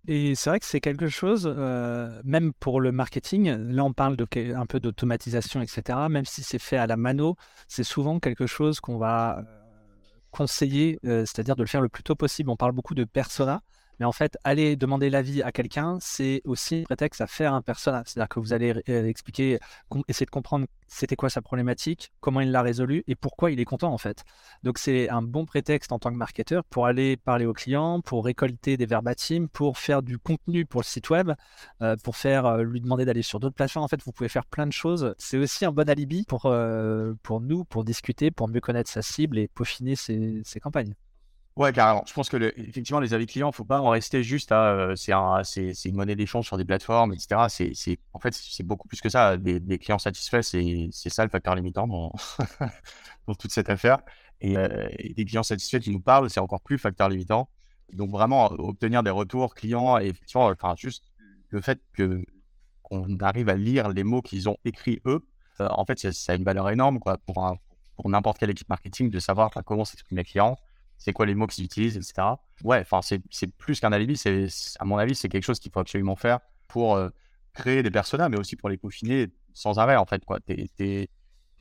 Et 0.08 0.36
c'est 0.36 0.50
vrai 0.50 0.60
que 0.60 0.65
c'est 0.65 0.82
quelque 0.82 1.08
chose, 1.08 1.46
euh, 1.46 2.22
même 2.25 2.53
pour 2.53 2.82
le 2.82 2.91
marketing, 2.91 3.50
là 3.50 3.86
on 3.86 3.93
parle 3.93 4.17
un 4.36 4.65
peu 4.65 4.79
d'automatisation, 4.82 5.62
etc. 5.62 5.98
Même 6.10 6.25
si 6.25 6.43
c'est 6.43 6.60
fait 6.60 6.77
à 6.77 6.88
la 6.88 6.98
mano, 6.98 7.38
c'est 7.67 7.86
souvent 7.86 8.20
quelque 8.20 8.46
chose 8.46 8.82
qu'on 8.82 8.98
va 8.98 9.43
conseiller, 10.32 11.00
c'est-à-dire 11.03 11.55
de 11.55 11.62
le 11.62 11.67
faire 11.67 11.82
le 11.82 11.89
plus 11.89 12.03
tôt 12.03 12.15
possible. 12.15 12.50
On 12.50 12.58
parle 12.58 12.74
beaucoup 12.74 12.96
de 12.96 13.05
persona, 13.05 13.62
Mais 14.00 14.05
en 14.05 14.12
fait, 14.12 14.38
aller 14.43 14.75
demander 14.75 15.09
l'avis 15.09 15.41
à 15.41 15.51
quelqu'un, 15.51 15.97
c'est 16.01 16.41
aussi 16.45 16.81
un 16.81 16.83
prétexte 16.83 17.21
à 17.21 17.27
faire 17.27 17.53
un 17.53 17.62
persona. 17.62 18.03
C'est-à-dire 18.05 18.29
que 18.29 18.39
vous 18.39 18.53
allez 18.53 18.73
euh, 18.89 19.05
expliquer, 19.07 19.59
essayer 20.07 20.25
de 20.25 20.31
comprendre 20.31 20.65
c'était 20.88 21.15
quoi 21.15 21.29
sa 21.29 21.41
problématique, 21.41 22.12
comment 22.19 22.41
il 22.41 22.51
l'a 22.51 22.62
résolu 22.62 23.03
et 23.07 23.15
pourquoi 23.15 23.51
il 23.51 23.59
est 23.59 23.65
content 23.65 23.91
en 23.91 23.97
fait. 23.97 24.23
Donc 24.62 24.77
c'est 24.77 25.09
un 25.09 25.21
bon 25.23 25.45
prétexte 25.45 25.91
en 25.91 26.00
tant 26.00 26.12
que 26.12 26.17
marketeur 26.17 26.63
pour 26.65 26.85
aller 26.85 27.17
parler 27.17 27.45
au 27.45 27.53
client, 27.53 28.01
pour 28.01 28.25
récolter 28.25 28.77
des 28.77 28.85
verbatims, 28.85 29.47
pour 29.47 29.77
faire 29.77 30.03
du 30.03 30.19
contenu 30.19 30.65
pour 30.65 30.81
le 30.81 30.85
site 30.85 31.09
web, 31.09 31.31
euh, 31.81 31.95
pour 32.03 32.15
faire 32.15 32.45
euh, 32.45 32.63
lui 32.63 32.79
demander 32.79 33.05
d'aller 33.05 33.23
sur 33.23 33.39
d'autres 33.39 33.55
plateformes. 33.55 33.85
En 33.85 33.88
fait, 33.88 34.03
vous 34.03 34.12
pouvez 34.12 34.29
faire 34.29 34.45
plein 34.45 34.67
de 34.67 34.73
choses. 34.73 35.15
C'est 35.17 35.38
aussi 35.38 35.65
un 35.65 35.71
bon 35.71 35.89
alibi 35.89 36.25
pour, 36.27 36.53
pour 37.23 37.41
nous, 37.41 37.65
pour 37.65 37.83
discuter, 37.83 38.31
pour 38.31 38.47
mieux 38.47 38.62
connaître 38.62 38.89
sa 38.89 39.01
cible 39.01 39.38
et 39.38 39.47
peaufiner 39.47 39.95
ses 39.95 40.59
campagnes. 40.62 40.93
Ouais, 41.55 41.72
carrément. 41.72 42.03
Je 42.07 42.13
pense 42.13 42.29
que 42.29 42.51
effectivement, 42.57 43.00
les 43.00 43.13
avis 43.13 43.27
clients, 43.27 43.51
faut 43.51 43.63
pas 43.63 43.79
en 43.79 43.89
rester 43.89 44.24
juste 44.24 44.51
à 44.51 44.72
euh, 44.74 44.95
c'est 44.95 45.12
un, 45.12 45.43
c'est, 45.43 45.74
une 45.86 45.95
monnaie 45.95 46.15
d'échange 46.15 46.48
sur 46.48 46.57
des 46.57 46.65
plateformes, 46.65 47.13
etc. 47.13 47.45
C'est, 47.48 48.00
en 48.13 48.19
fait, 48.19 48.33
c'est 48.33 48.63
beaucoup 48.63 48.88
plus 48.88 49.01
que 49.01 49.10
ça. 49.10 49.38
Des, 49.38 49.77
clients 49.77 50.00
satisfaits, 50.00 50.41
c'est, 50.41 50.89
ça 50.91 51.24
le 51.24 51.29
facteur 51.29 51.53
limitant 51.53 51.88
dans, 51.88 52.12
toute 53.39 53.51
cette 53.51 53.69
affaire. 53.69 54.00
Euh, 54.43 54.88
et, 54.98 55.13
des 55.13 55.25
clients 55.25 55.43
satisfaits 55.43 55.79
qui 55.79 55.91
nous 55.91 56.00
parlent, 56.01 56.27
c'est 56.29 56.39
encore 56.39 56.62
plus 56.62 56.79
facteur 56.79 57.07
limitant. 57.07 57.50
Donc 57.93 58.10
vraiment, 58.10 58.48
obtenir 58.53 59.03
des 59.03 59.12
retours 59.12 59.53
clients 59.53 60.00
et 60.00 60.07
effectivement, 60.07 60.48
enfin, 60.48 60.74
juste 60.75 61.03
le 61.50 61.62
fait 61.62 61.79
qu'on 62.81 63.19
arrive 63.19 63.50
à 63.50 63.55
lire 63.55 63.89
les 63.89 64.03
mots 64.03 64.24
qu'ils 64.24 64.50
ont 64.50 64.57
écrits 64.65 65.01
eux, 65.05 65.24
euh, 65.62 65.67
en 65.69 65.86
fait, 65.86 66.00
ça, 66.00 66.33
a 66.33 66.36
une 66.36 66.43
valeur 66.43 66.72
énorme 66.72 67.00
pour, 67.00 68.10
n'importe 68.10 68.39
quelle 68.39 68.50
équipe 68.50 68.69
marketing 68.69 69.12
de 69.12 69.19
savoir 69.19 69.51
comment 69.65 69.86
s'expriment 69.86 70.17
les 70.17 70.24
clients 70.24 70.57
c'est 70.97 71.13
quoi 71.13 71.25
les 71.25 71.35
mots 71.35 71.47
qu'ils 71.47 71.65
utilisent, 71.65 71.97
etc. 71.97 72.27
Ouais, 72.63 72.79
enfin, 72.79 73.01
c'est 73.01 73.47
plus 73.57 73.79
qu'un 73.79 73.91
alibi, 73.91 74.15
c'est 74.15 74.47
à 74.79 74.85
mon 74.85 74.97
avis, 74.97 75.15
c'est 75.15 75.29
quelque 75.29 75.43
chose 75.43 75.59
qu'il 75.59 75.71
faut 75.71 75.79
absolument 75.79 76.15
faire 76.15 76.39
pour 76.67 76.95
euh, 76.95 77.09
créer 77.53 77.83
des 77.83 77.91
personnages, 77.91 78.29
mais 78.29 78.39
aussi 78.39 78.55
pour 78.55 78.69
les 78.69 78.77
peaufiner 78.77 79.27
sans 79.53 79.79
arrêt, 79.79 79.95
en 79.95 80.05
fait. 80.05 80.23
Tu 80.47 80.69
es, 80.79 81.09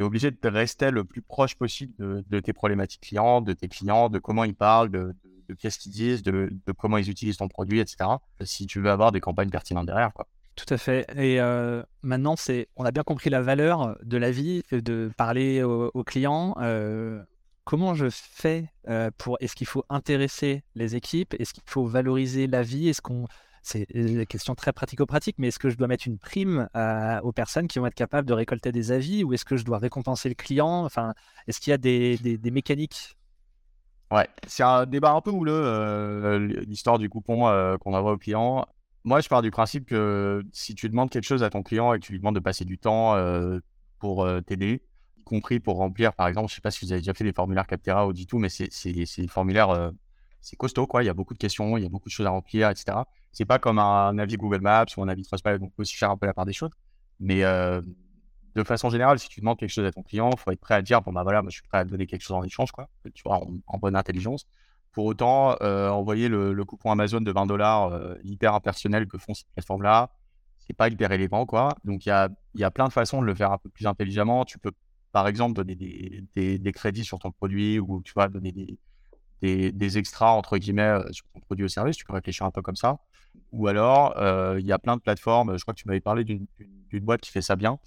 obligé 0.01 0.31
de 0.31 0.49
rester 0.49 0.91
le 0.91 1.05
plus 1.05 1.23
proche 1.23 1.55
possible 1.55 1.93
de, 1.99 2.41
tes 2.41 2.53
problématiques 2.53 3.03
clients, 3.03 3.41
de 3.41 3.53
tes 3.53 3.69
clients, 3.69 4.09
de 4.09 4.19
comment 4.19 4.43
ils 4.43 4.55
parlent, 4.55 4.91
de, 4.91 5.15
qu'est-ce 5.59 5.79
qu'ils 5.79 5.93
disent, 5.93 6.23
de, 6.23 6.51
comment 6.77 6.97
ils 6.97 7.09
utilisent 7.09 7.37
ton 7.37 7.49
produit, 7.49 7.79
etc. 7.79 8.11
Si 8.43 8.67
tu 8.67 8.81
veux 8.81 8.91
avoir 8.91 9.13
des 9.13 9.21
campagnes 9.21 9.51
pertinentes 9.51 9.87
derrière. 9.87 10.11
Tout 10.57 10.75
à 10.75 10.77
fait. 10.77 11.07
Et 11.17 11.41
euh, 11.41 11.83
maintenant, 12.03 12.37
c'est, 12.37 12.69
on 12.77 12.85
a 12.85 12.91
bien 12.91 13.05
compris 13.05 13.31
la 13.31 13.41
valeur 13.41 13.97
de 14.03 14.17
la 14.17 14.31
vie, 14.31 14.63
de 14.71 15.11
parler 15.17 15.63
aux, 15.63 16.05
clients. 16.05 16.57
Euh, 16.61 17.23
comment 17.65 17.95
je 17.95 18.07
fais 18.11 18.73
pour. 19.19 19.37
Est-ce 19.41 19.55
qu'il 19.55 19.67
faut 19.67 19.85
intéresser 19.89 20.63
les 20.75 20.97
équipes? 20.97 21.35
Est-ce 21.39 21.55
qu'il 21.55 21.63
faut 21.67 21.87
valoriser 21.87 22.47
la 22.47 22.63
vie? 22.63 22.89
Est-ce 22.89 23.03
qu'on. 23.03 23.27
C'est 23.65 23.87
une 23.95 24.27
question 24.27 24.57
très 24.57 24.73
pratico-pratique, 24.73 25.37
mais 25.39 25.49
est-ce 25.49 25.61
que 25.61 25.71
je 25.71 25.77
dois 25.77 25.87
mettre 25.87 26.09
une 26.09 26.19
prime 26.19 26.69
aux 27.23 27.33
personnes 27.33 27.69
qui 27.69 27.79
vont 27.79 27.87
être 27.87 27.95
capables 27.95 28.27
de 28.27 28.33
récolter 28.33 28.73
des 28.73 28.91
avis 28.91 29.23
ou 29.23 29.33
est-ce 29.35 29.45
que 29.45 29.57
je 29.57 29.65
dois 29.65 29.79
récompenser 29.79 30.29
le 30.29 30.35
client? 30.35 30.85
Enfin, 30.85 31.15
est-ce 31.47 31.61
qu'il 31.61 31.71
y 31.71 31.75
a 31.75 31.79
des, 31.79 32.19
des, 32.19 32.51
mécaniques? 32.51 33.17
Ouais, 34.11 34.29
c'est 34.49 34.65
un 34.65 34.85
débat 34.85 35.13
un 35.13 35.21
peu 35.21 35.31
houleux, 35.31 36.39
l'histoire 36.67 36.99
du 36.99 37.09
coupon 37.09 37.77
qu'on 37.81 37.95
envoie 37.95 38.13
au 38.13 38.19
client. 38.19 38.67
Moi, 39.05 39.21
je 39.21 39.29
pars 39.29 39.43
du 39.43 39.53
principe 39.53 39.87
que 39.87 40.43
si 40.53 40.75
tu 40.75 40.89
demandes 40.89 41.11
quelque 41.11 41.25
chose 41.25 41.45
à 41.45 41.51
ton 41.51 41.63
client 41.63 41.95
et 41.95 42.01
que 42.01 42.05
tu 42.05 42.13
lui 42.13 42.19
demandes 42.19 42.35
de 42.35 42.41
passer 42.41 42.65
du 42.65 42.79
temps 42.79 43.17
pour 44.01 44.29
t'aider, 44.45 44.83
compris 45.33 45.61
pour 45.61 45.77
remplir, 45.77 46.13
par 46.13 46.29
exemple, 46.29 46.51
je 46.51 46.57
sais 46.57 46.61
pas 46.61 46.71
si 46.71 46.85
vous 46.85 46.93
avez 46.93 47.01
déjà 47.01 47.15
fait 47.15 47.25
des 47.25 47.33
formulaires 47.33 47.67
Captera 47.67 48.07
ou 48.07 48.13
du 48.13 48.27
tout, 48.27 48.39
mais 48.39 48.51
c'est 48.51 48.93
des 48.93 49.29
formulaires, 49.29 49.71
euh, 49.71 49.91
c'est 50.43 50.57
costaud, 50.57 50.87
quoi. 50.87 51.03
Il 51.03 51.07
y 51.07 51.09
a 51.09 51.15
beaucoup 51.15 51.33
de 51.33 51.39
questions, 51.39 51.79
il 51.79 51.83
y 51.83 51.87
a 51.87 51.89
beaucoup 51.89 52.11
de 52.11 52.13
choses 52.13 52.27
à 52.27 52.31
remplir, 52.31 52.69
etc. 52.69 52.99
C'est 53.33 53.47
pas 53.47 53.59
comme 53.59 53.79
un 53.79 54.19
avis 54.19 54.37
Google 54.37 54.61
Maps 54.61 54.85
ou 54.97 55.03
un 55.03 55.09
avis 55.09 55.23
Trustpilot, 55.23 55.59
donc 55.59 55.73
aussi 55.79 55.97
faire 55.97 56.11
un 56.11 56.19
peu 56.19 56.27
la 56.27 56.35
part 56.35 56.45
des 56.45 56.53
choses. 56.53 56.73
Mais 57.19 57.45
euh, 57.45 57.81
de 58.55 58.63
façon 58.63 58.91
générale, 58.91 59.19
si 59.19 59.29
tu 59.31 59.41
demandes 59.41 59.59
quelque 59.59 59.71
chose 59.71 59.87
à 59.87 59.93
ton 59.93 60.03
client, 60.03 60.29
il 60.35 60.39
faut 60.39 60.51
être 60.51 60.61
prêt 60.61 60.75
à 60.75 60.83
dire, 60.83 61.01
bon, 61.01 61.13
bah 61.13 61.23
voilà, 61.23 61.43
je 61.47 61.51
suis 61.51 61.63
prêt 61.63 61.79
à 61.79 61.85
donner 61.85 62.07
quelque 62.07 62.23
chose 62.23 62.37
en 62.37 62.43
échange, 62.45 62.71
quoi, 62.71 62.89
tu 63.15 63.23
vois, 63.25 63.41
en, 63.67 63.79
bonne 63.79 63.97
intelligence. 63.97 64.47
Pour 64.93 65.07
autant, 65.07 65.57
euh, 65.63 65.89
envoyer 65.89 66.29
le, 66.29 66.63
coupon 66.67 66.91
Amazon 66.91 67.23
de 67.23 67.33
20 67.33 67.47
dollars 67.47 67.99
hyper 68.23 68.55
impersonnel 68.55 69.07
que 69.07 69.17
font 69.17 69.33
ces 69.33 69.45
plateformes-là, 69.55 70.11
c'est 70.59 70.77
pas 70.77 70.89
hyper 70.89 71.11
élégant, 71.13 71.47
quoi. 71.47 71.75
Donc, 71.85 72.05
il 72.05 72.11
y 72.11 72.13
a, 72.13 72.29
y 72.55 72.65
a 72.65 72.71
plein 72.71 72.87
de 72.87 72.93
façons 72.93 73.23
de 73.23 73.27
le 73.27 73.35
faire 73.35 73.51
un 73.53 73.59
peu 73.59 73.71
plus 73.71 73.87
intelligemment. 73.87 74.45
Tu 74.45 74.59
peux 74.59 74.73
par 75.13 75.29
exemple, 75.29 75.55
donner 75.55 75.75
des, 75.77 76.73
crédits 76.73 77.05
sur 77.05 77.19
ton 77.19 77.31
produit 77.31 77.79
ou 77.79 78.03
tu 78.03 78.13
vas 78.15 78.29
donner 78.29 78.53
des, 78.53 79.73
des, 79.73 79.99
extras, 79.99 80.31
entre 80.31 80.59
guillemets, 80.59 80.99
sur 81.11 81.27
ton 81.35 81.41
produit 81.41 81.65
ou 81.65 81.69
service. 81.69 81.97
Tu 81.97 82.05
peux 82.05 82.15
réfléchir 82.15 82.47
un 82.47 82.51
peu 82.51 82.63
comme 82.63 82.77
ça. 82.77 82.99
Ou 83.53 83.69
alors, 83.69 84.15
il 84.59 84.67
y 84.67 84.73
a 84.73 84.79
plein 84.79 84.97
de 84.97 85.03
plateformes. 85.03 85.57
Je 85.59 85.63
crois 85.63 85.75
que 85.75 85.81
tu 85.81 85.87
m'avais 85.87 86.01
parlé 86.01 86.25
d'une 86.25 86.47
boîte 87.01 87.21
qui 87.21 87.31
fait 87.31 87.43
ça 87.43 87.57
bien, 87.57 87.79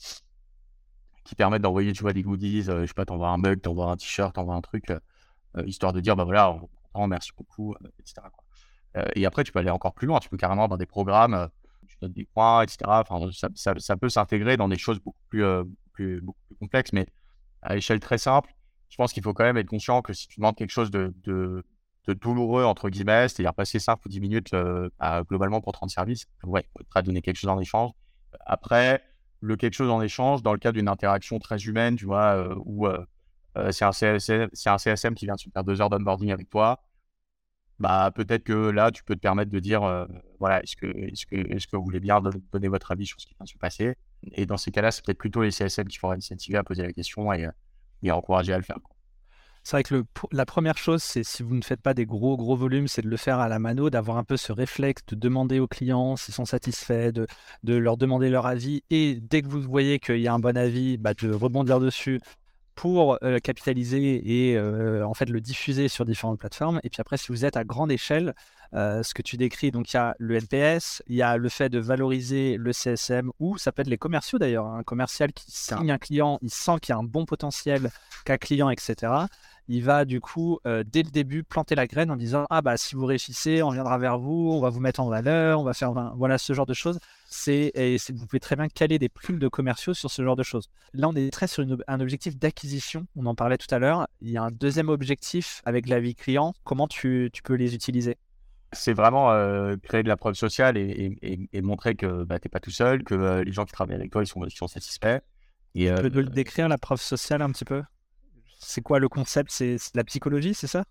qui 1.24 1.36
permet 1.36 1.60
d'envoyer, 1.60 1.92
tu 1.94 2.04
vois, 2.04 2.14
des 2.14 2.22
goodies. 2.24 2.70
Euh, 2.70 2.82
je 2.82 2.86
sais 2.86 2.94
pas, 2.94 3.06
t'envoies 3.06 3.30
un 3.30 3.38
mug, 3.38 3.62
t'envoies 3.62 3.90
un 3.90 3.98
t-shirt, 3.98 4.34
t'envoies 4.36 4.56
un 4.56 4.62
truc, 4.62 4.94
histoire 5.66 5.94
de 5.94 6.00
dire, 6.00 6.16
bah 6.16 6.24
voilà, 6.24 6.56
on, 6.94 7.08
merci 7.08 7.32
beaucoup, 7.36 7.76
etc. 8.00 8.28
et 9.16 9.26
après, 9.26 9.44
tu 9.44 9.52
peux 9.52 9.60
aller 9.60 9.70
encore 9.70 9.94
plus 9.94 10.08
loin. 10.08 10.20
Tu 10.20 10.30
peux 10.30 10.38
carrément 10.38 10.68
dans 10.68 10.78
des 10.78 10.86
programmes, 10.86 11.50
tu 11.88 11.98
donnes 12.02 12.14
des 12.14 12.26
points, 12.26 12.64
etc. 12.64 12.78
Enfin, 12.88 13.30
ça, 13.32 13.74
ça, 13.78 13.98
peut 13.98 14.10
s'intégrer 14.10 14.58
dans 14.58 14.68
des 14.68 14.78
choses 14.78 15.00
beaucoup 15.00 15.24
plus, 15.30 16.22
complexe, 16.56 16.94
mais 16.94 17.08
à 17.62 17.76
échelle 17.76 18.00
très 18.00 18.18
simple, 18.18 18.54
je 18.90 18.98
pense 18.98 19.14
qu'il 19.14 19.24
faut 19.24 19.34
quand 19.34 19.44
même 19.44 19.58
être 19.58 19.68
conscient 19.68 20.02
que 20.02 20.14
si 20.14 20.28
tu 20.28 20.40
demandes 20.40 20.56
quelque 20.56 20.72
chose 20.72 20.92
de, 20.92 21.14
de, 21.24 21.64
douloureux, 22.08 22.64
entre 22.64 22.90
guillemets, 22.90 23.28
c'est-à-dire 23.28 23.54
passer 23.54 23.80
5 23.80 24.00
ou 24.06 24.10
10 24.10 24.20
minutes 24.20 24.54
euh, 24.54 24.90
globalement 25.28 25.60
pour 25.60 25.74
30 25.74 25.90
services, 25.90 26.28
ouais, 26.44 26.68
prêt 26.90 27.00
à 27.00 27.02
donner 27.02 27.22
quelque 27.22 27.38
chose 27.38 27.50
en 27.50 27.60
échange. 27.60 27.92
Après, 28.46 29.04
le 29.42 29.56
quelque 29.56 29.74
chose 29.74 29.90
en 29.90 30.02
échange, 30.02 30.44
dans 30.44 30.54
le 30.54 30.60
cas 30.60 30.72
d'une 30.72 30.88
interaction 30.88 31.40
très 31.40 31.58
humaine, 31.64 31.96
tu 31.96 32.06
vois, 32.06 32.36
euh, 32.36 32.56
où 32.64 32.88
euh, 32.88 33.06
c'est 33.72 33.86
un, 33.86 33.90
un 33.90 34.78
CSM 34.78 35.16
qui 35.16 35.26
vient 35.26 35.36
de 35.36 35.52
faire 35.52 35.64
deux 35.64 35.82
heures 35.82 35.90
d'onboarding 35.90 36.32
avec 36.32 36.50
toi, 36.50 36.85
bah, 37.80 38.12
peut-être 38.14 38.44
que 38.44 38.70
là, 38.70 38.92
tu 38.92 39.04
peux 39.04 39.16
te 39.16 39.20
permettre 39.20 39.52
de 39.52 39.60
dire, 39.60 40.08
voilà, 40.40 40.64
est-ce 40.64 40.76
que, 40.76 40.88
est-ce, 40.88 41.26
que, 41.26 41.36
est-ce 41.36 41.68
que 41.68 41.76
vous 41.76 41.84
voulez 41.84 42.00
bien 42.00 42.22
donner 42.52 42.68
votre 42.68 42.92
avis 42.92 43.06
sur 43.06 43.20
ce 43.20 43.26
qui 43.26 43.36
vient 43.36 43.44
de 43.44 43.50
se 43.50 43.58
passer? 43.58 43.96
Et 44.32 44.46
dans 44.46 44.58
ces 44.58 44.72
cas-là, 44.72 44.92
c'est 44.92 45.04
peut-être 45.04 45.18
plutôt 45.18 45.44
les 45.44 45.52
CSM 45.52 45.88
qui 45.88 45.98
feront 45.98 46.12
incentiver 46.12 46.58
à 46.58 46.64
poser 46.64 46.84
la 46.84 46.94
question 46.94 47.32
et, 47.34 47.48
et 48.04 48.12
encourager 48.12 48.54
à 48.54 48.58
le 48.58 48.64
faire. 48.64 48.78
C'est 49.66 49.78
vrai 49.78 49.84
que 49.84 49.96
le, 49.96 50.06
la 50.32 50.46
première 50.46 50.78
chose, 50.78 51.02
c'est 51.02 51.24
si 51.24 51.42
vous 51.42 51.56
ne 51.56 51.64
faites 51.64 51.82
pas 51.82 51.96
des 51.96 52.06
gros 52.06 52.38
gros 52.38 52.56
volumes, 52.56 52.88
c'est 52.88 53.02
de 53.02 53.10
le 53.10 53.18
faire 53.18 53.40
à 53.40 53.50
la 53.50 53.58
mano, 53.58 53.90
d'avoir 53.90 54.18
un 54.18 54.24
peu 54.24 54.38
ce 54.38 54.52
réflexe 54.52 55.02
de 55.08 55.16
demander 55.16 55.60
aux 55.60 55.68
clients 55.68 56.16
s'ils 56.18 56.36
sont 56.36 56.46
satisfaits, 56.46 57.12
de, 57.12 57.26
de, 57.64 57.74
leur 57.74 57.98
demander 57.98 58.30
leur 58.30 58.46
avis 58.46 58.84
et 58.92 59.20
dès 59.20 59.42
que 59.42 59.48
vous 59.48 59.62
voyez 59.62 59.98
qu'il 59.98 60.20
y 60.20 60.28
a 60.28 60.34
un 60.36 60.38
bon 60.38 60.56
avis, 60.56 60.98
bah, 60.98 61.16
de 61.16 61.34
rebondir 61.34 61.80
dessus 61.80 62.22
pour 62.76 63.18
euh, 63.24 63.40
capitaliser 63.40 64.50
et 64.50 64.58
euh, 64.58 65.06
en 65.06 65.14
fait 65.14 65.30
le 65.30 65.42
diffuser 65.42 65.88
sur 65.88 66.06
différentes 66.06 66.40
plateformes. 66.40 66.80
Et 66.84 66.90
puis 66.90 67.02
après, 67.02 67.18
si 67.18 67.28
vous 67.30 67.46
êtes 67.46 67.58
à 67.58 67.64
grande 67.64 67.92
échelle, 67.92 68.36
euh, 68.74 69.04
ce 69.04 69.14
que 69.14 69.22
tu 69.22 69.38
décris, 69.38 69.72
donc 69.72 69.92
il 69.94 69.96
y 69.96 70.00
a 70.00 70.16
le 70.18 70.36
NPS, 70.36 71.04
il 71.08 71.16
y 71.16 71.22
a 71.22 71.38
le 71.38 71.50
fait 71.50 71.70
de 71.70 71.80
valoriser 71.80 72.58
le 72.58 72.74
CSM 72.74 73.32
ou 73.40 73.58
ça 73.58 73.72
peut 73.72 73.82
être 73.82 73.88
les 73.88 73.98
commerciaux 73.98 74.40
d'ailleurs. 74.40 74.68
Un 74.68 74.84
commercial 74.84 75.32
qui 75.34 75.52
signe 75.52 75.92
un 75.92 75.98
client, 75.98 76.40
il 76.42 76.50
sent 76.50 76.80
qu'il 76.82 76.94
y 76.94 76.96
a 76.96 77.00
un 77.00 77.04
bon 77.04 77.26
potentiel 77.26 77.90
qu'un 78.26 78.38
client, 78.38 78.70
etc. 78.70 79.14
Il 79.68 79.84
va 79.84 80.06
du 80.06 80.22
coup 80.22 80.60
dès 80.64 81.04
le 81.04 81.10
début 81.10 81.44
planter 81.44 81.76
la 81.76 81.88
graine 81.88 82.12
en 82.12 82.16
disant 82.16 82.46
ah 82.50 82.62
bah 82.62 82.78
si 82.78 82.96
vous 82.96 83.06
réussissez, 83.06 83.64
on 83.64 83.72
viendra 83.72 83.98
vers 83.98 84.20
vous, 84.20 84.52
on 84.52 84.60
va 84.60 84.70
vous 84.70 84.80
mettre 84.80 85.00
en 85.00 85.10
valeur, 85.10 85.60
on 85.60 85.64
va 85.64 85.74
faire 85.74 85.94
voilà 86.16 86.38
ce 86.38 86.54
genre 86.54 86.68
de 86.68 86.74
choses 86.74 87.00
c'est 87.36 87.72
et 87.76 87.98
vous 88.14 88.26
pouvez 88.26 88.40
très 88.40 88.56
bien 88.56 88.68
caler 88.68 89.00
des 89.00 89.10
primes 89.10 89.40
de 89.40 89.48
commerciaux 89.48 89.94
sur 89.94 90.10
ce 90.10 90.24
genre 90.24 90.36
de 90.36 90.44
choses. 90.44 90.70
Là, 90.94 91.10
on 91.10 91.16
est 91.16 91.32
très 91.32 91.48
sur 91.48 91.66
un 91.88 92.00
objectif 92.00 92.38
d'acquisition. 92.38 93.06
On 93.16 93.26
en 93.26 93.36
parlait 93.36 93.58
tout 93.58 93.74
à 93.74 93.80
l'heure. 93.80 94.08
Il 94.22 94.32
y 94.32 94.38
a 94.38 94.44
un 94.44 94.52
deuxième 94.52 94.90
objectif 94.90 95.62
avec 95.66 95.88
la 95.88 96.00
vie 96.00 96.16
client. 96.16 96.54
Comment 96.64 96.88
tu, 96.88 97.32
peux 97.44 97.56
les 97.56 97.76
utiliser? 97.76 98.18
C'est 98.76 98.94
vraiment 98.94 99.32
euh, 99.32 99.76
créer 99.82 100.04
de 100.04 100.08
la 100.08 100.18
preuve 100.18 100.36
sociale 100.36 100.78
et, 100.78 101.62
montrer 101.62 101.96
que 101.96 102.24
bah, 102.24 102.40
tu 102.40 102.48
n'es 102.48 102.50
pas 102.50 102.60
tout 102.60 102.72
seul, 102.72 103.04
que 103.04 103.16
euh, 103.16 103.44
les 103.44 103.52
gens 103.52 103.66
qui 103.66 103.74
travaillent 103.74 103.96
avec 103.96 104.12
toi, 104.12 104.24
ils 104.24 104.28
sont, 104.28 104.48
sont 104.50 104.68
satisfaits. 104.68 105.22
Et, 105.74 105.94
tu 105.94 106.10
peux 106.10 106.22
le 106.22 106.30
décrire, 106.30 106.68
la 106.70 106.78
preuve 106.78 107.02
sociale, 107.02 107.42
un 107.42 107.52
petit 107.52 107.66
peu? 107.66 107.84
C'est 108.60 108.82
quoi 108.82 109.00
le 109.00 109.10
concept? 109.10 109.52
C'est 109.52 109.78
la 109.94 110.04
psychologie, 110.04 110.54
c'est 110.54 110.68
ça? 110.68 110.86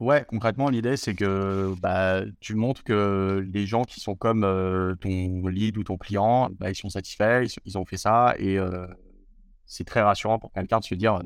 Ouais, 0.00 0.24
concrètement, 0.26 0.70
l'idée, 0.70 0.96
c'est 0.96 1.14
que 1.14 1.74
bah, 1.78 2.22
tu 2.40 2.54
montres 2.54 2.82
que 2.82 3.46
les 3.52 3.66
gens 3.66 3.84
qui 3.84 4.00
sont 4.00 4.14
comme 4.14 4.44
euh, 4.44 4.94
ton 4.94 5.46
lead 5.46 5.76
ou 5.76 5.84
ton 5.84 5.98
client, 5.98 6.48
bah, 6.58 6.70
ils 6.70 6.74
sont 6.74 6.88
satisfaits, 6.88 7.44
ils, 7.66 7.76
ont 7.76 7.84
fait 7.84 7.98
ça, 7.98 8.34
et 8.38 8.58
euh, 8.58 8.86
c'est 9.66 9.84
très 9.84 10.00
rassurant 10.00 10.38
pour 10.38 10.52
quelqu'un 10.52 10.78
de 10.80 10.84
se 10.84 10.94
dire, 10.94 11.20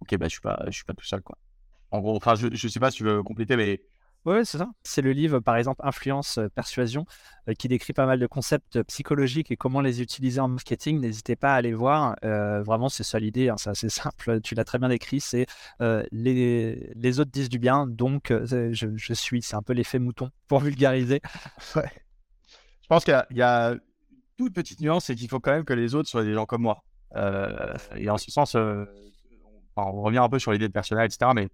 ok, 0.00 0.16
bah, 0.18 0.26
je 0.26 0.32
suis 0.32 0.42
pas, 0.42 0.62
je 0.66 0.72
suis 0.72 0.84
pas 0.84 0.92
tout 0.92 1.06
seul, 1.06 1.22
quoi. 1.22 1.38
En 1.90 2.00
gros, 2.00 2.14
enfin, 2.14 2.34
je, 2.34 2.48
je 2.52 2.68
sais 2.68 2.80
pas 2.80 2.90
si 2.90 2.98
tu 2.98 3.04
veux 3.04 3.22
compléter, 3.22 3.56
mais 3.56 3.80
Oui, 4.24 4.46
c'est 4.46 4.58
ça. 4.58 4.70
C'est 4.84 5.02
le 5.02 5.10
livre, 5.10 5.40
par 5.40 5.56
exemple, 5.56 5.80
Influence, 5.84 6.38
euh, 6.38 6.48
Persuasion, 6.48 7.06
euh, 7.48 7.54
qui 7.54 7.66
décrit 7.66 7.92
pas 7.92 8.06
mal 8.06 8.20
de 8.20 8.26
concepts 8.28 8.80
psychologiques 8.84 9.50
et 9.50 9.56
comment 9.56 9.80
les 9.80 10.00
utiliser 10.00 10.38
en 10.40 10.46
marketing. 10.46 11.00
N'hésitez 11.00 11.34
pas 11.34 11.54
à 11.54 11.56
aller 11.56 11.72
voir. 11.72 12.14
Euh, 12.24 12.62
vraiment, 12.62 12.88
c'est 12.88 13.02
ça 13.02 13.18
l'idée. 13.18 13.48
Hein, 13.48 13.56
c'est 13.58 13.70
assez 13.70 13.88
simple. 13.88 14.40
Tu 14.40 14.54
l'as 14.54 14.64
très 14.64 14.78
bien 14.78 14.88
décrit. 14.88 15.20
C'est 15.20 15.46
les, 16.12 16.92
les, 16.94 17.20
autres 17.20 17.32
disent 17.32 17.48
du 17.48 17.58
bien, 17.58 17.86
donc 17.88 18.28
je, 18.30 18.72
je, 18.72 19.14
suis. 19.14 19.42
C'est 19.42 19.56
un 19.56 19.62
peu 19.62 19.72
l'effet 19.72 19.98
mouton 19.98 20.30
pour 20.48 20.60
vulgariser. 20.60 21.20
Ouais. 21.74 21.90
Je 22.82 22.88
pense 22.88 23.04
qu'il 23.04 23.24
y, 23.30 23.38
y, 23.38 23.42
a 23.42 23.74
toute 24.36 24.52
petite 24.52 24.80
nuance, 24.80 25.06
c'est 25.06 25.14
qu'il 25.14 25.28
faut 25.28 25.40
quand 25.40 25.52
même 25.52 25.64
que 25.64 25.72
les 25.72 25.94
autres 25.94 26.08
soient 26.08 26.24
des 26.24 26.34
gens 26.34 26.44
comme 26.44 26.62
moi. 26.62 26.84
et 27.96 28.10
en 28.10 28.18
ce 28.18 28.30
sens, 28.30 28.54
on 28.54 30.02
revient 30.02 30.18
un 30.18 30.28
peu 30.28 30.38
sur 30.38 30.52
l'idée 30.52 30.68
de 30.68 30.72
personnel, 30.72 31.06
etc. 31.06 31.30
Mais 31.34 31.48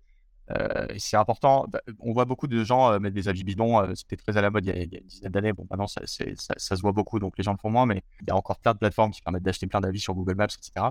euh, 0.51 0.87
c'est 0.97 1.17
important. 1.17 1.67
On 1.99 2.13
voit 2.13 2.25
beaucoup 2.25 2.47
de 2.47 2.65
gens 2.65 2.93
euh, 2.93 2.99
mettre 2.99 3.15
des 3.15 3.29
avis 3.29 3.45
bidons. 3.45 3.81
Euh, 3.81 3.95
c'était 3.95 4.17
très 4.17 4.37
à 4.37 4.41
la 4.41 4.51
mode 4.51 4.65
il 4.65 4.75
y 4.75 4.79
a, 4.79 4.83
une 4.83 5.07
dizaine 5.07 5.33
d'années. 5.33 5.53
Bon, 5.53 5.67
maintenant, 5.71 5.87
ça, 5.87 6.01
se 6.07 6.81
voit 6.81 6.93
beaucoup, 6.93 7.19
donc 7.19 7.37
les 7.37 7.45
gens 7.45 7.53
le 7.53 7.59
font 7.59 7.71
moins, 7.71 7.87
mais 7.87 8.03
il 8.23 8.29
y 8.29 8.31
a 8.31 8.37
encore 8.37 8.59
plein 8.59 8.73
de 8.73 8.79
plateformes 8.79 9.11
qui 9.11 9.23
permettent 9.23 9.43
d'acheter 9.43 9.67
plein 9.67 9.81
d'avis 9.81 10.01
sur 10.01 10.15
Google 10.15 10.37
Maps, 10.37 10.47
etc. 10.47 10.87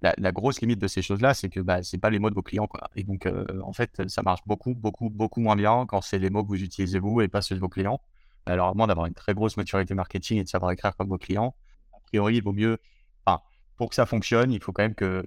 La, 0.00 0.32
grosse 0.32 0.60
limite 0.60 0.80
de 0.80 0.88
ces 0.88 1.00
choses-là, 1.00 1.32
c'est 1.32 1.48
que 1.48 1.60
bah, 1.60 1.84
ce 1.84 1.94
n'est 1.94 2.00
pas 2.00 2.10
les 2.10 2.18
mots 2.18 2.30
de 2.30 2.34
vos 2.34 2.42
clients. 2.42 2.68
Et 2.96 3.04
donc, 3.04 3.28
en 3.62 3.72
fait, 3.72 4.02
ça 4.08 4.22
marche 4.22 4.40
beaucoup, 4.46 4.74
beaucoup, 4.74 5.10
beaucoup 5.10 5.40
moins 5.40 5.54
bien 5.54 5.86
quand 5.86 6.00
c'est 6.00 6.18
les 6.18 6.28
mots 6.28 6.42
que 6.42 6.48
vous 6.48 6.60
utilisez 6.60 6.98
vous 6.98 7.20
et 7.20 7.28
pas 7.28 7.40
ceux 7.40 7.54
de 7.54 7.60
vos 7.60 7.68
clients. 7.68 8.00
Alors, 8.46 8.70
à 8.70 8.74
moins 8.74 8.88
d'avoir 8.88 9.06
une 9.06 9.14
très 9.14 9.32
grosse 9.32 9.56
maturité 9.56 9.94
marketing 9.94 10.38
et 10.38 10.42
de 10.42 10.48
savoir 10.48 10.72
écrire 10.72 10.96
comme 10.96 11.08
vos 11.08 11.18
clients, 11.18 11.54
a 11.92 12.00
priori, 12.00 12.38
il 12.38 12.42
vaut 12.42 12.52
mieux. 12.52 12.78
Enfin, 13.24 13.40
pour 13.76 13.90
que 13.90 13.94
ça 13.94 14.04
fonctionne, 14.04 14.50
il 14.50 14.60
faut 14.60 14.72
quand 14.72 14.82
même 14.82 14.96
que 14.96 15.24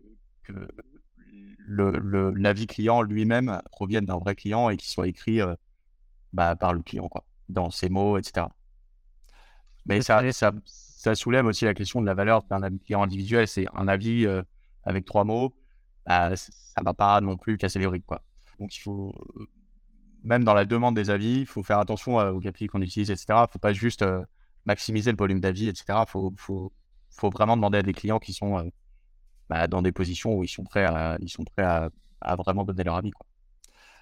le, 1.67 2.31
l'avis 2.31 2.67
client 2.67 3.01
lui-même 3.01 3.61
provienne 3.71 4.05
d'un 4.05 4.17
vrai 4.17 4.35
client 4.35 4.69
et 4.69 4.77
qu'il 4.77 4.89
soit 4.89 5.07
écrit 5.07 5.41
euh, 5.41 5.55
bah, 6.33 6.55
par 6.55 6.73
le 6.73 6.81
client, 6.81 7.07
quoi, 7.07 7.25
dans 7.49 7.71
ses 7.71 7.89
mots, 7.89 8.17
etc. 8.17 8.47
Mais 9.85 10.01
ça, 10.01 10.31
ça, 10.31 10.51
ça, 10.65 11.15
soulève 11.15 11.45
aussi 11.45 11.65
la 11.65 11.73
question 11.73 12.01
de 12.01 12.05
la 12.05 12.13
valeur 12.13 12.43
d'un 12.43 12.63
avis 12.63 12.79
client 12.79 13.03
individuel. 13.03 13.47
C'est 13.47 13.65
un 13.73 13.87
avis 13.87 14.25
euh, 14.25 14.41
avec 14.83 15.05
trois 15.05 15.23
mots, 15.23 15.55
bah, 16.05 16.35
ça 16.35 16.81
ne 16.81 16.85
va 16.85 16.93
pas 16.93 17.21
non 17.21 17.37
plus 17.37 17.57
casser 17.57 17.79
les 17.79 17.87
briques. 17.87 18.05
Quoi. 18.05 18.21
Donc 18.59 18.75
il 18.75 18.79
faut, 18.79 19.13
même 20.23 20.43
dans 20.43 20.53
la 20.53 20.65
demande 20.65 20.95
des 20.95 21.09
avis, 21.09 21.41
il 21.41 21.45
faut 21.45 21.63
faire 21.63 21.79
attention 21.79 22.17
aux 22.17 22.39
KPI 22.39 22.67
qu'on 22.67 22.81
utilise, 22.81 23.11
etc. 23.11 23.25
Il 23.29 23.41
ne 23.41 23.47
faut 23.51 23.59
pas 23.59 23.73
juste 23.73 24.01
euh, 24.01 24.23
maximiser 24.65 25.11
le 25.11 25.17
volume 25.17 25.39
d'avis, 25.39 25.67
etc. 25.67 25.85
Il 25.89 26.09
faut, 26.09 26.33
faut, 26.37 26.73
faut, 27.09 27.29
vraiment 27.29 27.55
demander 27.55 27.79
à 27.79 27.83
des 27.83 27.93
clients 27.93 28.19
qui 28.19 28.33
sont 28.33 28.71
bah, 29.49 29.67
dans 29.67 29.81
des 29.81 29.91
positions 29.91 30.35
où 30.35 30.43
ils 30.43 30.49
sont 30.49 30.63
prêts 30.63 30.85
à, 30.85 31.17
ils 31.19 31.29
sont 31.29 31.43
prêts 31.43 31.65
à, 31.65 31.89
vraiment 32.35 32.63
donner 32.63 32.83
leur 32.83 32.95
avis. 32.95 33.11
Quoi. 33.11 33.25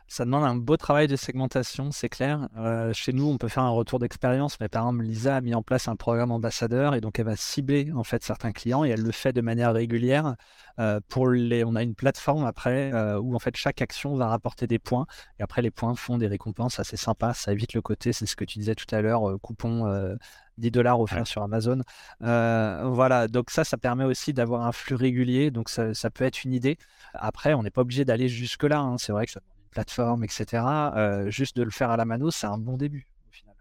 Ça 0.07 0.25
demande 0.25 0.43
un 0.43 0.55
beau 0.55 0.77
travail 0.77 1.07
de 1.07 1.15
segmentation, 1.15 1.91
c'est 1.91 2.09
clair. 2.09 2.47
Euh, 2.57 2.93
chez 2.93 3.13
nous, 3.13 3.25
on 3.25 3.37
peut 3.37 3.47
faire 3.47 3.63
un 3.63 3.69
retour 3.69 3.99
d'expérience, 3.99 4.59
mais 4.59 4.67
par 4.67 4.83
exemple, 4.83 5.03
Lisa 5.03 5.37
a 5.37 5.41
mis 5.41 5.55
en 5.55 5.63
place 5.63 5.87
un 5.87 5.95
programme 5.95 6.31
ambassadeur 6.31 6.93
et 6.93 7.01
donc 7.01 7.19
elle 7.19 7.25
va 7.25 7.35
cibler 7.35 7.91
en 7.93 8.03
fait 8.03 8.23
certains 8.23 8.51
clients 8.51 8.83
et 8.83 8.89
elle 8.89 9.01
le 9.01 9.11
fait 9.11 9.33
de 9.33 9.41
manière 9.41 9.73
régulière. 9.73 10.35
Euh, 10.79 10.99
pour 11.07 11.29
les, 11.29 11.63
on 11.63 11.75
a 11.75 11.83
une 11.83 11.95
plateforme 11.95 12.45
après 12.45 12.93
euh, 12.93 13.19
où 13.19 13.33
en 13.33 13.39
fait 13.39 13.55
chaque 13.55 13.81
action 13.81 14.15
va 14.15 14.27
rapporter 14.27 14.67
des 14.67 14.79
points 14.79 15.05
et 15.39 15.43
après 15.43 15.61
les 15.61 15.71
points 15.71 15.95
font 15.95 16.17
des 16.17 16.27
récompenses 16.27 16.79
assez 16.79 16.97
sympas. 16.97 17.33
Ça 17.33 17.51
évite 17.51 17.73
le 17.73 17.81
côté, 17.81 18.13
c'est 18.13 18.25
ce 18.25 18.35
que 18.35 18.45
tu 18.45 18.59
disais 18.59 18.75
tout 18.75 18.93
à 18.93 19.01
l'heure, 19.01 19.23
coupon 19.41 20.15
10 20.57 20.71
dollars 20.71 20.99
offerts 20.99 21.27
sur 21.27 21.43
Amazon. 21.43 21.81
voilà, 22.19 23.27
donc 23.27 23.49
ça, 23.49 23.63
ça 23.63 23.77
permet 23.77 24.03
aussi 24.03 24.33
d'avoir 24.33 24.65
un 24.65 24.71
flux 24.71 24.95
régulier, 24.95 25.51
donc 25.51 25.69
ça, 25.69 25.93
ça, 25.93 26.09
peut 26.09 26.23
être 26.23 26.43
une 26.43 26.53
idée. 26.53 26.77
Après, 27.13 27.53
on 27.53 27.63
n'est 27.63 27.71
pas 27.71 27.81
obligé 27.81 28.05
d'aller 28.05 28.27
jusque-là. 28.27 28.79
Hein. 28.79 28.97
C'est 28.97 29.11
vrai 29.11 29.25
que 29.25 29.31
ça 29.31 29.41
plateforme, 29.73 30.23
etc. 30.23 30.63
Euh, 30.95 31.29
juste 31.29 31.57
de 31.57 31.63
le 31.63 31.71
faire 31.71 31.89
à 31.89 31.97
la 31.97 32.05
mano, 32.05 32.31
c'est 32.31 32.47
un 32.47 32.57
bon 32.57 32.77
début 32.77 33.07
au 33.27 33.33
final. 33.33 33.55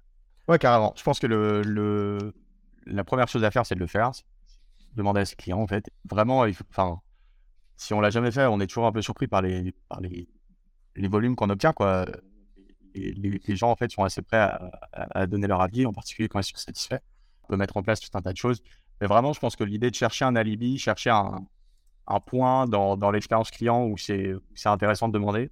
Ouais, 0.47 0.59
carrément. 0.59 0.93
Je 0.97 1.03
pense 1.03 1.19
que 1.19 1.27
le, 1.27 1.63
le... 1.63 2.35
la 2.87 3.03
première 3.03 3.29
chose 3.29 3.43
à 3.45 3.51
faire, 3.51 3.67
c'est 3.67 3.75
de 3.75 3.81
le 3.81 3.87
faire. 3.87 4.13
Demander 4.95 5.21
à 5.21 5.25
ses 5.25 5.37
clients, 5.37 5.61
en 5.61 5.67
fait. 5.67 5.91
Vraiment, 6.09 6.45
il 6.45 6.55
faut... 6.55 6.65
enfin, 6.71 7.01
si 7.77 7.95
on 7.95 8.01
l'a 8.01 8.11
jamais 8.11 8.31
fait, 8.31 8.47
on 8.47 8.61
est 8.61 8.67
toujours 8.67 8.87
un 8.87 8.93
peu 8.93 9.03
surpris 9.03 9.27
par 9.27 9.43
les, 9.43 9.75
par 9.89 10.01
les, 10.01 10.29
les 10.95 11.09
volumes 11.09 11.35
qu'on 11.35 11.51
obtient, 11.51 11.73
quoi. 11.73 12.07
Les, 12.95 13.41
les, 13.47 13.57
gens, 13.57 13.71
en 13.71 13.77
fait, 13.77 13.91
sont 13.91 14.05
assez 14.05 14.23
prêts 14.23 14.39
à, 14.39 14.71
à, 14.93 15.27
donner 15.27 15.47
leur 15.47 15.61
avis, 15.61 15.87
en 15.87 15.93
particulier 15.93 16.29
quand 16.29 16.41
ils 16.41 16.45
sont 16.45 16.57
satisfaits. 16.57 17.01
On 17.45 17.49
peut 17.49 17.57
mettre 17.57 17.77
en 17.77 17.83
place 17.83 18.01
tout 18.01 18.17
un 18.17 18.23
tas 18.23 18.33
de 18.33 18.37
choses. 18.37 18.63
Mais 19.01 19.07
vraiment, 19.07 19.33
je 19.33 19.41
pense 19.41 19.57
que 19.57 19.65
l'idée 19.65 19.91
de 19.91 19.95
chercher 19.95 20.25
un 20.25 20.37
alibi, 20.37 20.79
chercher 20.79 21.11
un, 21.11 21.47
un 22.07 22.21
point 22.21 22.67
dans, 22.67 22.97
dans 22.97 23.11
l'expérience 23.11 23.51
client 23.51 23.85
où 23.87 23.97
c'est 23.97 24.37
intéressant 24.65 25.09
de 25.09 25.13
demander, 25.13 25.51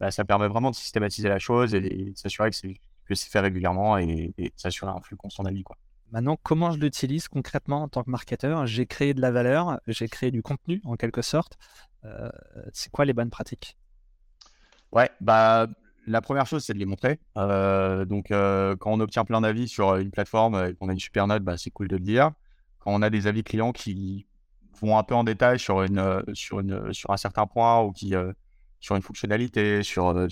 bah, 0.00 0.10
ça 0.10 0.24
permet 0.24 0.48
vraiment 0.48 0.70
de 0.70 0.76
systématiser 0.76 1.28
la 1.28 1.38
chose 1.38 1.74
et, 1.74 1.80
de 1.80 2.16
s'assurer 2.16 2.50
que 2.50 3.14
c'est 3.14 3.30
fait 3.30 3.40
régulièrement 3.40 3.98
et, 3.98 4.32
s'assurer 4.56 4.90
un 4.90 5.00
flux 5.00 5.16
constant 5.16 5.42
d'avis. 5.42 5.64
Maintenant, 6.10 6.38
comment 6.42 6.70
je 6.70 6.78
l'utilise 6.78 7.28
concrètement 7.28 7.82
en 7.82 7.88
tant 7.88 8.02
que 8.02 8.10
marketeur? 8.10 8.66
J'ai 8.66 8.86
créé 8.86 9.12
de 9.12 9.20
la 9.20 9.30
valeur, 9.30 9.80
j'ai 9.86 10.08
créé 10.08 10.30
du 10.30 10.42
contenu 10.42 10.80
en 10.84 10.96
quelque 10.96 11.22
sorte. 11.22 11.58
Euh, 12.04 12.30
c'est 12.72 12.90
quoi 12.90 13.04
les 13.04 13.12
bonnes 13.12 13.30
pratiques? 13.30 13.76
Ouais, 14.92 15.10
bah 15.20 15.66
la 16.08 16.20
première 16.20 16.46
chose, 16.46 16.64
c'est 16.64 16.74
de 16.74 16.78
les 16.78 16.86
montrer. 16.86 17.20
Euh, 17.36 18.04
donc, 18.04 18.30
euh, 18.30 18.76
quand 18.76 18.92
on 18.92 19.00
obtient 19.00 19.24
plein 19.24 19.40
d'avis 19.40 19.68
sur 19.68 19.96
une 19.96 20.10
plateforme 20.10 20.66
et 20.66 20.74
qu'on 20.74 20.88
a 20.88 20.92
une 20.92 20.98
super 20.98 21.26
note, 21.26 21.42
bah, 21.42 21.56
c'est 21.56 21.70
cool 21.70 21.88
de 21.88 21.96
le 21.96 22.02
dire. 22.02 22.32
Quand 22.78 22.92
on 22.92 23.02
a 23.02 23.10
des 23.10 23.26
avis 23.26 23.44
clients 23.44 23.72
qui 23.72 24.26
vont 24.80 24.98
un 24.98 25.02
peu 25.02 25.14
en 25.14 25.24
détail 25.24 25.58
sur, 25.58 25.80
un 25.80 27.16
certain 27.16 27.46
point 27.46 27.80
ou 27.82 27.92
qui, 27.92 28.14
sur 28.80 28.96
une 28.96 29.02
fonctionnalité, 29.02 29.82
sur, 29.82 30.08
euh, 30.08 30.26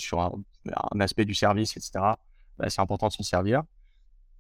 un, 0.93 1.01
aspect 1.01 1.25
du 1.25 1.35
service, 1.35 1.77
etc., 1.77 1.93
bah, 2.59 2.71
c'est 2.71 2.81
important 2.81 3.09
de 3.09 3.13
s'en 3.13 3.23
servir 3.23 3.63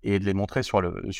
et 0.02 0.18
de 0.18 0.24
les 0.24 0.34
montrer 0.34 0.62
sur 0.62 0.80
le, 0.80 1.10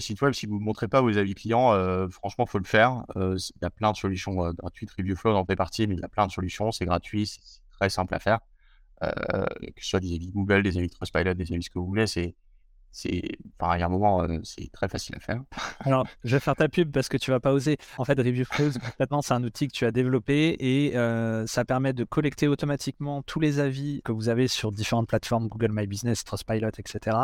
site 0.00 0.22
web. 0.22 0.32
Si 0.32 0.46
vous 0.46 0.58
ne 0.58 0.64
montrez 0.64 0.88
pas 0.88 1.00
vos 1.02 1.18
avis 1.18 1.34
clients, 1.34 1.72
euh, 1.72 2.08
franchement, 2.08 2.44
il 2.48 2.50
faut 2.50 2.58
le 2.58 2.64
faire. 2.64 3.04
Euh, 3.16 3.36
il 3.56 3.62
y 3.62 3.64
a 3.66 3.70
plein 3.70 3.92
de 3.92 3.96
solutions 3.96 4.32
gratuites. 4.52 4.90
ReviewFlow 4.96 5.34
en 5.34 5.44
fait 5.44 5.56
partie, 5.56 5.86
mais 5.86 5.94
il 5.94 6.00
y 6.00 6.04
a 6.04 6.08
plein 6.08 6.26
de 6.26 6.32
solutions. 6.32 6.72
C'est 6.72 6.86
gratuit, 6.86 7.26
c'est 7.26 7.40
très 7.72 7.90
simple 7.90 8.14
à 8.14 8.18
faire. 8.18 8.38
Que 9.00 9.82
ce 9.82 9.88
soit 9.90 10.00
des 10.00 10.14
avis 10.14 10.30
Google, 10.30 10.62
des 10.62 10.76
avis 10.78 10.90
Trustpilot, 10.90 11.34
des 11.34 11.52
avis 11.52 11.62
ce 11.62 11.70
que 11.70 11.78
vous 11.78 11.86
voulez, 11.86 12.06
c'est 12.06 12.34
enfin, 13.60 13.76
il 13.76 13.80
y 13.80 13.88
moment, 13.88 14.22
euh, 14.22 14.38
c'est 14.42 14.70
très 14.72 14.88
facile 14.88 15.16
à 15.16 15.20
faire. 15.20 15.42
Alors, 15.80 16.06
je 16.22 16.36
vais 16.36 16.40
faire 16.40 16.56
ta 16.56 16.68
pub 16.68 16.92
parce 16.92 17.08
que 17.08 17.16
tu 17.16 17.30
vas 17.30 17.40
pas 17.40 17.52
oser. 17.52 17.76
En 17.98 18.04
fait, 18.04 18.18
Review 18.18 18.44
maintenant, 18.98 19.22
c'est 19.22 19.34
un 19.34 19.42
outil 19.42 19.68
que 19.68 19.72
tu 19.72 19.84
as 19.84 19.90
développé 19.90 20.56
et 20.58 20.96
euh, 20.96 21.46
ça 21.46 21.64
permet 21.64 21.92
de 21.92 22.04
collecter 22.04 22.48
automatiquement 22.48 23.22
tous 23.22 23.40
les 23.40 23.58
avis 23.58 24.00
que 24.04 24.12
vous 24.12 24.28
avez 24.28 24.48
sur 24.48 24.72
différentes 24.72 25.08
plateformes, 25.08 25.48
Google 25.48 25.72
My 25.72 25.86
Business, 25.86 26.24
Trustpilot, 26.24 26.70
etc. 26.78 27.16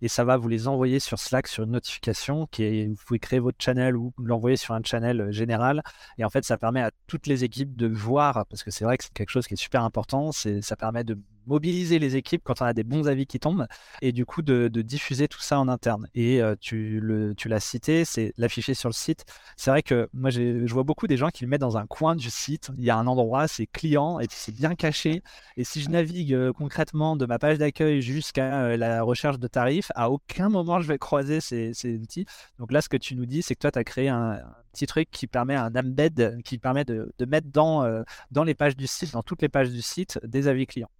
Et 0.00 0.08
ça 0.08 0.24
va 0.24 0.36
vous 0.36 0.48
les 0.48 0.68
envoyer 0.68 1.00
sur 1.00 1.18
Slack 1.18 1.48
sur 1.48 1.64
une 1.64 1.72
notification 1.72 2.46
qui 2.46 2.64
est, 2.64 2.86
vous 2.88 3.02
pouvez 3.06 3.18
créer 3.18 3.38
votre 3.38 3.62
channel 3.62 3.96
ou 3.96 4.12
l'envoyer 4.18 4.56
sur 4.56 4.74
un 4.74 4.82
channel 4.82 5.20
euh, 5.20 5.32
général. 5.32 5.82
Et 6.16 6.24
en 6.24 6.30
fait, 6.30 6.44
ça 6.44 6.56
permet 6.56 6.82
à 6.82 6.90
toutes 7.06 7.26
les 7.26 7.44
équipes 7.44 7.76
de 7.76 7.86
voir, 7.86 8.46
parce 8.46 8.62
que 8.62 8.70
c'est 8.70 8.84
vrai 8.84 8.96
que 8.96 9.04
c'est 9.04 9.12
quelque 9.12 9.30
chose 9.30 9.46
qui 9.46 9.54
est 9.54 9.58
super 9.58 9.82
important, 9.82 10.32
ça 10.32 10.76
permet 10.76 11.04
de 11.04 11.18
mobiliser 11.48 11.98
les 11.98 12.16
équipes 12.16 12.42
quand 12.44 12.60
on 12.62 12.66
a 12.66 12.74
des 12.74 12.84
bons 12.84 13.08
avis 13.08 13.26
qui 13.26 13.40
tombent 13.40 13.66
et 14.02 14.12
du 14.12 14.26
coup 14.26 14.42
de, 14.42 14.68
diffuser 14.68 15.28
tout 15.28 15.40
ça 15.40 15.58
en 15.58 15.68
interne. 15.68 16.08
Et 16.14 16.40
euh, 16.40 16.54
tu, 16.60 17.00
le, 17.00 17.34
tu 17.34 17.48
l'as 17.48 17.60
cité, 17.60 18.04
c'est 18.04 18.32
l'afficher 18.36 18.74
sur 18.74 18.88
le 18.88 18.94
site. 18.94 19.24
C'est 19.56 19.70
vrai 19.70 19.82
que 19.82 20.08
moi 20.12 20.30
je 20.30 20.72
vois 20.72 20.84
beaucoup 20.84 21.06
des 21.06 21.16
gens 21.16 21.30
qui 21.30 21.44
le 21.44 21.50
mettent 21.50 21.60
dans 21.60 21.76
un 21.76 21.86
coin 21.86 22.14
du 22.14 22.30
site. 22.30 22.70
Il 22.78 22.84
y 22.84 22.90
a 22.90 22.96
un 22.96 23.06
endroit, 23.06 23.48
c'est 23.48 23.66
client 23.66 24.20
et 24.20 24.26
c'est 24.30 24.54
bien 24.54 24.74
caché. 24.74 25.22
Et 25.56 25.64
si 25.64 25.82
je 25.82 25.90
navigue 25.90 26.34
euh, 26.34 26.52
concrètement 26.52 27.16
de 27.16 27.26
ma 27.26 27.38
page 27.38 27.58
d'accueil 27.58 28.02
jusqu'à 28.02 28.62
euh, 28.62 28.76
la 28.76 29.02
recherche 29.02 29.38
de 29.38 29.48
tarifs, 29.48 29.90
à 29.94 30.10
aucun 30.10 30.48
moment 30.48 30.80
je 30.80 30.88
vais 30.88 30.98
croiser 30.98 31.40
ces, 31.40 31.72
outils. 31.98 32.26
Donc 32.58 32.72
là, 32.72 32.82
ce 32.82 32.88
que 32.88 32.96
tu 32.96 33.16
nous 33.16 33.26
dis, 33.26 33.42
c'est 33.42 33.54
que 33.54 33.60
toi, 33.60 33.70
tu 33.70 33.78
as 33.78 33.84
créé 33.84 34.08
un, 34.08 34.40
petit 34.72 34.86
truc 34.86 35.10
qui 35.10 35.26
permet 35.26 35.54
un 35.56 35.74
embed, 35.74 36.40
qui 36.44 36.58
permet 36.58 36.84
de, 36.84 37.10
mettre 37.26 37.48
dans, 37.50 38.04
dans 38.30 38.44
les 38.44 38.54
pages 38.54 38.76
du 38.76 38.86
site, 38.86 39.12
dans 39.12 39.22
toutes 39.22 39.42
les 39.42 39.48
pages 39.48 39.70
du 39.70 39.82
site, 39.82 40.20
des 40.24 40.46
avis 40.46 40.66
clients 40.66 40.90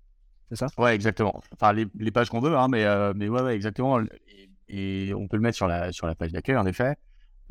c'est 0.49 0.57
ça? 0.57 0.67
Ouais, 0.79 0.95
exactement. 0.95 1.41
Enfin, 1.53 1.73
les, 1.73 2.11
pages 2.11 2.31
qu'on 2.31 2.41
veut, 2.41 2.57
hein, 2.57 2.69
mais, 2.69 2.85
euh, 2.85 3.13
mais 3.15 3.29
ouais, 3.29 3.55
exactement. 3.55 4.01
Et, 4.69 5.13
on 5.15 5.29
peut 5.29 5.37
le 5.37 5.43
mettre 5.43 5.57
sur 5.57 5.69
la, 5.69 5.93
sur 5.93 6.07
la 6.07 6.15
page 6.15 6.33
d'accueil, 6.33 6.57
en 6.57 6.67
effet. 6.67 6.97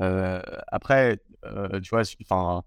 Euh, 0.02 0.40
après, 0.68 1.20
euh, 1.44 1.80
tu 1.80 1.90
vois, 1.90 2.02
enfin, 2.22 2.62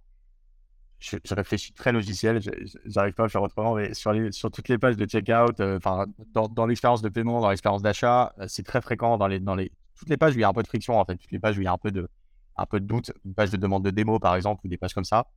je, 0.99 1.17
réfléchis 1.31 1.73
très 1.73 1.91
logiciel, 1.91 2.41
j'arrive 2.85 3.13
pas 3.13 3.25
à 3.25 3.29
faire 3.29 3.41
autrement, 3.41 3.75
mais 3.75 3.93
sur, 3.93 4.13
sur 4.31 4.51
toutes 4.51 4.69
les 4.69 4.77
pages 4.77 4.97
de 4.97 5.05
checkout, 5.05 5.59
enfin, 5.59 6.05
dans, 6.33 6.47
dans 6.47 6.65
l'expérience 6.65 7.01
de 7.01 7.09
paiement, 7.09 7.41
dans 7.41 7.49
l'expérience 7.49 7.81
d'achat, 7.81 8.33
c'est 8.47 8.63
très 8.63 8.81
fréquent 8.81 9.17
dans 9.17 9.27
les, 9.27 9.39
dans 9.39 9.55
les, 9.55 9.71
toutes 9.95 10.09
les 10.09 10.17
pages 10.17 10.35
où 10.35 10.37
il 10.37 10.41
y 10.41 10.45
a 10.45 10.49
un 10.49 10.53
peu 10.53 10.63
de 10.63 10.67
friction, 10.67 10.97
en 10.97 11.05
fait, 11.05 11.17
toutes 11.17 11.31
les 11.31 11.39
pages 11.39 11.57
où 11.57 11.61
il 11.61 11.65
y 11.65 11.67
a 11.67 11.73
un 11.73 11.77
peu 11.77 11.91
de, 11.91 12.07
un 12.55 12.65
peu 12.65 12.79
de 12.79 12.85
doute, 12.85 13.11
une 13.25 13.33
page 13.33 13.51
de 13.51 13.57
demande 13.57 13.83
de 13.83 13.89
démo, 13.89 14.19
par 14.19 14.35
exemple, 14.35 14.61
ou 14.65 14.69
des 14.69 14.77
pages 14.77 14.93
comme 14.93 15.05
ça, 15.05 15.27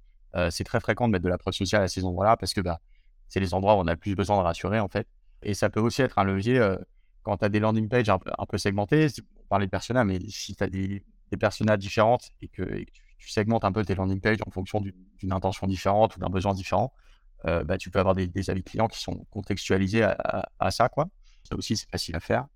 c'est 0.51 0.65
très 0.65 0.81
fréquent 0.81 1.07
de 1.09 1.13
mettre 1.13 1.25
de 1.25 1.29
la 1.29 1.39
preuve 1.39 1.55
sociale 1.55 1.83
à 1.83 1.89
ces 1.89 2.05
endroits-là 2.05 2.37
parce 2.37 2.53
que, 2.53 2.61
bah, 2.61 2.81
c'est 3.29 3.41
les 3.41 3.55
endroits 3.55 3.75
où 3.77 3.79
on 3.79 3.87
a 3.87 3.93
le 3.93 3.99
plus 3.99 4.15
besoin 4.15 4.39
de 4.39 4.43
rassurer, 4.43 4.81
en 4.81 4.89
fait. 4.89 5.07
Et 5.43 5.55
ça 5.55 5.71
peut 5.71 5.81
aussi 5.81 6.03
être 6.03 6.19
un 6.19 6.25
levier 6.25 6.59
euh, 6.59 6.77
quand 7.23 7.39
tu 7.39 7.45
as 7.45 7.49
des 7.49 7.61
landing 7.61 7.89
pages 7.89 8.09
un, 8.09 8.19
peu 8.19 8.59
segmentés. 8.59 9.09
On 9.45 9.47
parlait 9.49 9.67
de 9.67 9.71
personas, 9.71 10.05
mais 10.05 10.19
si 10.29 10.57
tu 10.57 10.65
as 10.65 10.69
des, 10.69 11.05
des 11.31 11.37
personas 11.37 11.77
différentes 11.77 12.31
et 12.41 12.49
que, 12.49 12.85
tu, 13.19 13.31
segmentes 13.31 13.65
un 13.65 13.73
peu 13.73 13.85
tes 13.85 13.95
landing 13.95 14.21
pages 14.21 14.39
en 14.47 14.51
fonction 14.51 14.81
d'une 14.81 15.33
intention 15.33 15.67
différente 15.67 16.17
ou 16.17 16.21
d'un 16.21 16.29
besoin 16.29 16.53
différent, 16.53 16.93
euh, 17.47 17.65
bah, 17.65 17.79
tu 17.79 17.91
peux 17.91 17.99
avoir 17.99 18.15
des, 18.15 18.51
avis 18.51 18.63
clients 18.63 18.89
qui 18.89 19.01
sont 19.01 19.25
contextualisés 19.31 20.03
à, 20.03 20.71
ça, 20.71 20.89
quoi. 20.89 21.09
Ça 21.43 21.57
aussi, 21.57 21.77
c'est 21.77 21.91
facile 21.91 22.17
à 22.17 22.21
faire. 22.21 22.47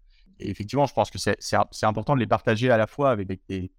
Et 0.41 0.51
effectivement, 0.51 0.87
je 0.87 0.95
pense 0.95 1.11
que 1.11 1.19
c'est 1.19 1.87
important 1.87 2.15
de 2.15 2.21
les 2.21 2.27
partager 2.27 2.71
à 2.71 2.77
la 2.77 2.87
fois 2.87 3.11
avec 3.11 3.29
tes, 3.47 3.71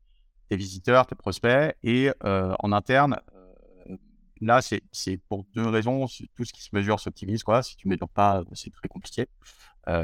visiteurs, 0.52 1.06
tes 1.06 1.16
prospects 1.16 1.76
et 1.84 2.12
en 2.22 2.72
interne. 2.72 3.20
Là, 4.42 4.62
c'est 4.62 5.18
pour 5.30 5.46
deux 5.54 5.68
raisons. 5.68 6.08
Tout 6.36 6.46
ce 6.46 6.54
qui 6.54 6.62
se 6.64 6.70
mesure 6.74 7.00
s'optimise. 7.00 7.44
Si 7.64 7.76
tu 7.76 7.88
ne 7.88 7.94
mesures 7.94 8.10
pas, 8.10 8.44
c'est 8.54 8.72
très 8.72 8.88
compliqué. 8.88 9.28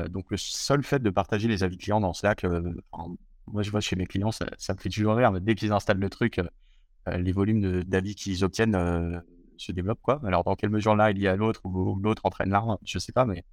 donc, 0.09 0.25
le 0.29 0.37
seul 0.37 0.83
fait 0.83 1.01
de 1.01 1.09
partager 1.09 1.47
les 1.47 1.63
avis 1.63 1.77
clients 1.77 2.01
dans 2.01 2.13
Slack, 2.13 2.45
moi, 3.47 3.61
je 3.61 3.69
vois 3.69 3.81
chez 3.81 3.95
mes 3.95 4.07
clients, 4.07 4.31
ça, 4.31 4.47
ça 4.57 4.73
me 4.73 4.79
fait 4.79 4.89
toujours 4.89 5.15
rire. 5.15 5.31
Mais 5.31 5.39
dès 5.39 5.55
qu'ils 5.55 5.71
installent 5.71 5.99
le 5.99 6.09
truc, 6.09 6.41
les 7.07 7.31
volumes 7.31 7.83
d'avis 7.83 8.15
qu'ils 8.15 8.43
obtiennent 8.43 9.21
se 9.57 9.71
développe. 9.71 9.99
Quoi. 10.01 10.19
Alors, 10.25 10.43
dans 10.43 10.55
quelle 10.55 10.69
mesure 10.69 10.95
là 10.95 11.11
il 11.11 11.19
y 11.19 11.27
a 11.27 11.35
l'autre 11.35 11.61
ou 11.63 11.99
l'autre 12.01 12.21
entraîne 12.25 12.49
l'un, 12.49 12.77
je 12.83 12.99
sais 12.99 13.11
pas. 13.11 13.25
mais 13.25 13.43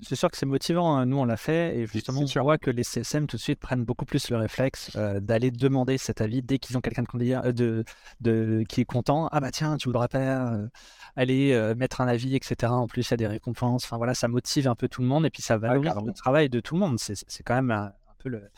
C'est 0.00 0.16
sûr 0.16 0.30
que 0.30 0.36
c'est 0.36 0.46
motivant. 0.46 0.96
Hein. 0.96 1.06
Nous, 1.06 1.16
on 1.16 1.24
l'a 1.24 1.36
fait 1.36 1.76
et 1.76 1.86
justement, 1.86 2.20
on 2.20 2.42
voit 2.42 2.58
que 2.58 2.70
les 2.70 2.84
CSM 2.84 3.26
tout 3.26 3.36
de 3.36 3.40
suite 3.40 3.60
prennent 3.60 3.84
beaucoup 3.84 4.04
plus 4.04 4.30
le 4.30 4.36
réflexe 4.36 4.90
euh, 4.96 5.20
d'aller 5.20 5.50
demander 5.50 5.98
cet 5.98 6.20
avis 6.20 6.42
dès 6.42 6.58
qu'ils 6.58 6.76
ont 6.76 6.80
quelqu'un 6.80 7.02
de, 7.02 7.52
de, 7.52 7.84
de, 8.20 8.64
qui 8.68 8.80
est 8.80 8.84
content. 8.84 9.28
Ah 9.32 9.40
bah 9.40 9.50
tiens, 9.50 9.76
tu 9.76 9.88
voudrais 9.88 10.08
pas 10.08 10.52
euh, 10.52 10.68
aller 11.16 11.52
euh, 11.52 11.74
mettre 11.74 12.00
un 12.00 12.08
avis, 12.08 12.36
etc. 12.36 12.72
En 12.72 12.86
plus, 12.86 13.08
il 13.08 13.10
y 13.10 13.14
a 13.14 13.18
des 13.18 13.26
récompenses. 13.26 13.84
Enfin 13.84 13.96
voilà, 13.96 14.14
ça 14.14 14.28
motive 14.28 14.68
un 14.68 14.74
peu 14.74 14.88
tout 14.88 15.02
le 15.02 15.08
monde 15.08 15.26
et 15.26 15.30
puis 15.30 15.42
ça 15.42 15.58
valorise 15.58 15.92
le 16.04 16.12
travail 16.12 16.48
de 16.48 16.60
tout 16.60 16.74
le 16.74 16.80
monde. 16.80 16.98
C'est 16.98 17.42
quand 17.42 17.54
même 17.54 17.70
un, 17.70 17.92
peu 18.18 18.28
le, 18.28 18.50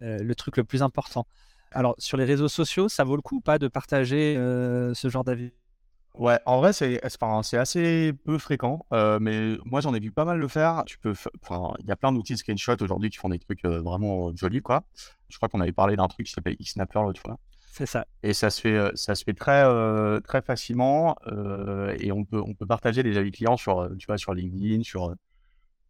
le 0.00 0.34
truc 0.34 0.56
le 0.56 0.64
plus 0.64 0.82
important. 0.82 1.26
Alors, 1.72 1.94
sur 1.98 2.16
les 2.16 2.24
réseaux 2.24 2.48
sociaux, 2.48 2.88
ça 2.88 3.04
vaut 3.04 3.16
le 3.16 3.22
coup 3.22 3.40
pas 3.40 3.58
de 3.58 3.68
partager 3.68 4.34
ce 4.36 5.08
genre 5.08 5.24
d'avis? 5.24 5.52
Ouais, 6.18 6.38
en 6.46 6.60
vrai, 6.60 6.72
c'est 6.72 6.98
assez 7.56 8.12
peu 8.24 8.38
fréquent, 8.38 8.86
euh, 8.92 9.18
mais 9.20 9.58
moi, 9.66 9.82
j'en 9.82 9.92
ai 9.92 10.00
vu 10.00 10.10
pas 10.10 10.24
mal 10.24 10.38
le 10.38 10.48
faire. 10.48 10.82
Tu 10.86 10.98
peux 10.98 11.12
enfin, 11.42 11.74
il 11.80 11.86
y 11.86 11.90
a 11.90 11.96
plein 11.96 12.10
d'outils 12.10 12.32
de 12.32 12.38
screenshot 12.38 12.76
aujourd'hui 12.80 13.10
qui 13.10 13.18
font 13.18 13.28
des 13.28 13.38
trucs 13.38 13.64
euh, 13.66 13.82
vraiment 13.82 14.34
jolis, 14.34 14.62
quoi. 14.62 14.84
Je 15.28 15.36
crois 15.36 15.50
qu'on 15.50 15.60
avait 15.60 15.72
parlé 15.72 15.94
d'un 15.96 16.08
truc 16.08 16.26
qui 16.26 16.32
s'appelle 16.32 16.56
Xnapper 16.56 17.00
l'autre 17.02 17.20
fois. 17.20 17.38
C'est 17.70 17.84
ça. 17.84 18.06
Et 18.22 18.32
ça 18.32 18.48
se 18.48 18.62
fait, 18.62 18.74
euh, 18.74 18.90
ça 18.94 19.14
se 19.14 19.24
fait 19.24 19.34
très, 19.34 19.62
très 20.22 20.40
facilement, 20.40 21.16
et 21.98 22.12
on 22.12 22.24
peut, 22.24 22.40
on 22.40 22.54
peut 22.54 22.66
partager 22.66 23.02
des 23.02 23.18
avis 23.18 23.30
clients 23.30 23.58
sur, 23.58 23.86
tu 23.98 24.06
vois, 24.06 24.16
sur 24.16 24.32
LinkedIn, 24.32 24.84
sur, 24.84 25.14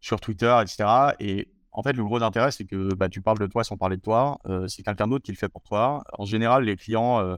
sur 0.00 0.20
Twitter, 0.20 0.56
etc. 0.60 1.14
Et 1.20 1.48
en 1.70 1.84
fait, 1.84 1.92
le 1.92 2.02
gros 2.02 2.20
intérêt, 2.22 2.50
c'est 2.50 2.64
que 2.64 2.94
bah, 2.94 3.08
tu 3.08 3.20
parles 3.20 3.38
de 3.38 3.46
toi 3.46 3.62
sans 3.62 3.76
parler 3.76 3.96
de 3.96 4.02
toi. 4.02 4.40
c'est 4.66 4.82
quelqu'un 4.82 5.06
d'autre 5.06 5.24
qui 5.24 5.30
le 5.30 5.36
fait 5.36 5.48
pour 5.48 5.62
toi. 5.62 6.02
En 6.18 6.24
général, 6.24 6.64
les 6.64 6.74
clients 6.74 7.36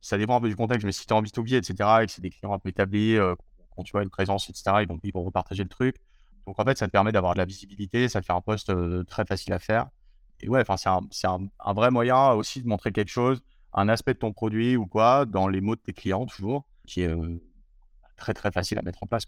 ça 0.00 0.18
dépend 0.18 0.36
un 0.36 0.40
peu 0.40 0.48
du 0.48 0.56
contexte, 0.56 0.84
mais 0.84 0.92
si 0.92 1.06
tu 1.06 1.12
es 1.12 1.16
en 1.16 1.22
B2B, 1.22 1.56
etc., 1.56 1.74
et 2.02 2.06
que 2.06 2.12
c'est 2.12 2.22
des 2.22 2.30
clients 2.30 2.52
un 2.52 2.58
peu 2.58 2.68
établis, 2.68 3.16
euh, 3.16 3.34
quand 3.74 3.82
tu 3.82 3.92
vois 3.92 4.02
une 4.02 4.10
présence, 4.10 4.48
etc., 4.48 4.78
ils 4.82 4.88
vont, 4.88 4.98
ils 5.02 5.12
vont 5.12 5.24
repartager 5.24 5.62
le 5.62 5.68
truc. 5.68 5.96
Donc 6.46 6.58
en 6.58 6.64
fait, 6.64 6.78
ça 6.78 6.86
te 6.86 6.92
permet 6.92 7.12
d'avoir 7.12 7.34
de 7.34 7.38
la 7.38 7.44
visibilité, 7.44 8.08
ça 8.08 8.20
te 8.20 8.26
fait 8.26 8.32
un 8.32 8.40
poste 8.40 8.70
euh, 8.70 9.04
très 9.04 9.24
facile 9.24 9.52
à 9.52 9.58
faire. 9.58 9.88
Et 10.40 10.48
ouais, 10.48 10.62
c'est 10.76 10.88
un, 10.88 11.48
un, 11.60 11.72
vrai 11.72 11.90
moyen 11.90 12.30
aussi 12.30 12.62
de 12.62 12.68
montrer 12.68 12.92
quelque 12.92 13.10
chose, 13.10 13.42
un 13.72 13.88
aspect 13.88 14.14
de 14.14 14.18
ton 14.18 14.32
produit 14.32 14.76
ou 14.76 14.86
quoi, 14.86 15.26
dans 15.26 15.48
les 15.48 15.60
mots 15.60 15.74
de 15.74 15.80
tes 15.80 15.92
clients 15.92 16.26
toujours, 16.26 16.64
qui 16.86 17.02
est 17.02 17.08
euh, 17.08 17.40
très 18.16 18.34
très 18.34 18.52
facile 18.52 18.78
à 18.78 18.82
mettre 18.82 19.02
en 19.02 19.06
place. 19.06 19.24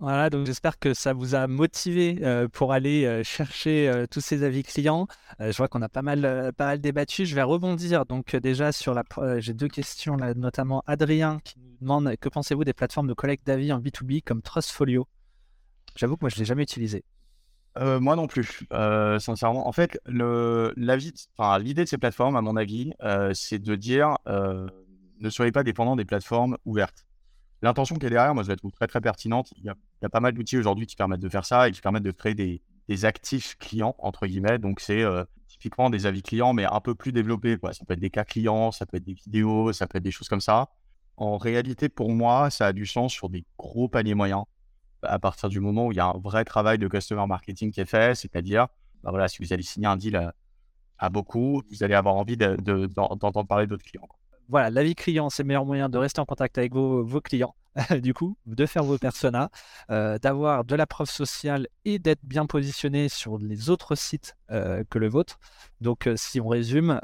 Voilà, 0.00 0.28
donc 0.28 0.44
j'espère 0.44 0.78
que 0.78 0.92
ça 0.92 1.12
vous 1.12 1.36
a 1.36 1.46
motivé 1.46 2.18
euh, 2.22 2.48
pour 2.48 2.72
aller 2.72 3.04
euh, 3.04 3.22
chercher 3.22 3.88
euh, 3.88 4.06
tous 4.10 4.20
ces 4.20 4.42
avis 4.42 4.64
clients. 4.64 5.06
je 5.38 5.56
vois 5.56 5.68
qu'on 5.68 5.82
a 5.82 5.88
pas 5.88 6.02
mal, 6.02 6.52
pas 6.56 6.66
mal 6.66 6.80
débattu. 6.80 7.24
Je 7.26 7.34
vais 7.34 7.42
rebondir 7.42 8.04
donc 8.04 8.34
déjà 8.36 8.72
sur 8.72 8.92
la. 8.92 9.04
J'ai 9.38 9.54
deux 9.54 9.68
questions 9.68 10.16
là, 10.16 10.34
notamment 10.34 10.82
Adrien 10.86 11.38
qui 11.44 11.60
nous 11.60 11.76
demande 11.80 12.16
que 12.16 12.28
pensez-vous 12.28 12.64
des 12.64 12.72
plateformes 12.72 13.06
de 13.06 13.14
collecte 13.14 13.46
d'avis 13.46 13.72
en 13.72 13.78
B2B 13.78 14.22
comme 14.22 14.42
Trustfolio? 14.42 15.06
J'avoue 15.96 16.16
que 16.16 16.22
moi 16.22 16.30
je 16.30 16.36
l'ai 16.36 16.44
jamais 16.44 16.64
utilisé. 16.64 17.04
moi 17.76 18.16
non 18.16 18.26
plus, 18.26 18.66
sincèrement. 19.20 19.68
En 19.68 19.72
fait, 19.72 19.98
l'idée 20.06 21.84
de 21.84 21.88
ces 21.88 21.98
plateformes, 21.98 22.36
à 22.36 22.42
mon 22.42 22.56
avis, 22.56 22.92
c'est 23.32 23.60
de 23.60 23.76
dire 23.76 24.16
ne 24.26 25.30
soyez 25.30 25.52
pas 25.52 25.62
dépendant 25.62 25.94
des 25.94 26.04
plateformes 26.04 26.58
ouvertes 26.64 27.06
l'intention 27.64 27.96
qui 27.96 28.06
est 28.06 28.10
derrière, 28.10 28.34
moi, 28.34 28.44
je 28.44 28.48
la 28.48 28.56
trouve 28.56 28.72
très, 28.72 28.86
très 28.86 29.00
pertinente. 29.00 29.52
Il 29.56 29.64
y 29.64 29.68
a, 29.68 30.08
pas 30.08 30.20
mal 30.20 30.32
d'outils 30.32 30.58
aujourd'hui 30.58 30.86
qui 30.86 30.96
permettent 30.96 31.20
de 31.20 31.28
faire 31.28 31.44
ça 31.44 31.68
et 31.68 31.72
qui 31.72 31.80
permettent 31.80 32.04
de 32.04 32.10
créer 32.10 32.34
des, 32.34 33.04
actifs 33.04 33.56
clients, 33.58 33.96
entre 33.98 34.26
guillemets. 34.26 34.58
Donc, 34.58 34.80
c'est 34.80 35.02
euh, 35.02 35.24
typiquement 35.48 35.88
des 35.88 36.06
avis 36.06 36.22
clients, 36.22 36.52
mais 36.52 36.64
un 36.64 36.80
peu 36.80 36.94
plus 36.94 37.12
développés. 37.12 37.56
Ça 37.72 37.84
peut 37.86 37.94
être 37.94 38.00
des 38.00 38.10
cas 38.10 38.24
clients, 38.24 38.70
ça 38.70 38.86
peut 38.86 38.98
être 38.98 39.04
des 39.04 39.14
vidéos, 39.14 39.72
ça 39.72 39.86
peut 39.86 39.98
être 39.98 40.04
des 40.04 40.10
choses 40.10 40.28
comme 40.28 40.42
ça. 40.42 40.68
En 41.16 41.38
réalité, 41.38 41.88
pour 41.88 42.10
moi, 42.10 42.50
ça 42.50 42.66
a 42.66 42.72
du 42.72 42.86
sens 42.86 43.12
sur 43.12 43.30
des 43.30 43.44
gros 43.58 43.88
paniers 43.88 44.14
moyens. 44.14 44.44
À 45.02 45.18
partir 45.18 45.48
du 45.48 45.60
moment 45.60 45.86
où 45.86 45.92
il 45.92 45.96
y 45.96 46.00
a 46.00 46.06
un 46.06 46.18
vrai 46.18 46.44
travail 46.44 46.78
de 46.78 46.88
customer 46.88 47.26
marketing 47.26 47.72
qui 47.72 47.80
est 47.80 47.86
fait, 47.86 48.14
c'est-à-dire, 48.14 48.68
bah 49.02 49.10
voilà, 49.10 49.28
si 49.28 49.42
vous 49.42 49.52
allez 49.52 49.62
signer 49.62 49.86
un 49.86 49.96
deal 49.96 50.32
à, 50.98 51.10
beaucoup, 51.10 51.62
vous 51.70 51.82
allez 51.82 51.94
avoir 51.94 52.14
envie 52.16 52.36
d'entendre 52.36 53.46
parler 53.46 53.66
d'autres 53.66 53.84
clients 53.84 54.08
voilà, 54.48 54.70
l'avis 54.70 54.94
client, 54.94 55.30
c'est 55.30 55.42
le 55.42 55.48
meilleur 55.48 55.64
moyen 55.64 55.88
de 55.88 55.98
rester 55.98 56.20
en 56.20 56.24
contact 56.24 56.58
avec 56.58 56.74
vos, 56.74 57.20
clients, 57.20 57.54
du 58.02 58.12
coup, 58.14 58.36
de 58.46 58.66
faire 58.66 58.84
vos 58.84 58.98
personas, 58.98 59.50
euh, 59.90 60.18
d'avoir 60.18 60.64
de 60.64 60.74
la 60.74 60.86
preuve 60.86 61.08
sociale 61.08 61.66
et 61.84 61.98
d'être 61.98 62.24
bien 62.24 62.46
positionné 62.46 63.08
sur 63.08 63.38
les 63.38 63.70
autres 63.70 63.94
sites 63.94 64.36
euh, 64.50 64.84
que 64.90 64.98
le 64.98 65.08
vôtre. 65.08 65.38
Donc, 65.80 66.06
euh, 66.06 66.14
si 66.16 66.40
on 66.40 66.48
résume, 66.48 67.00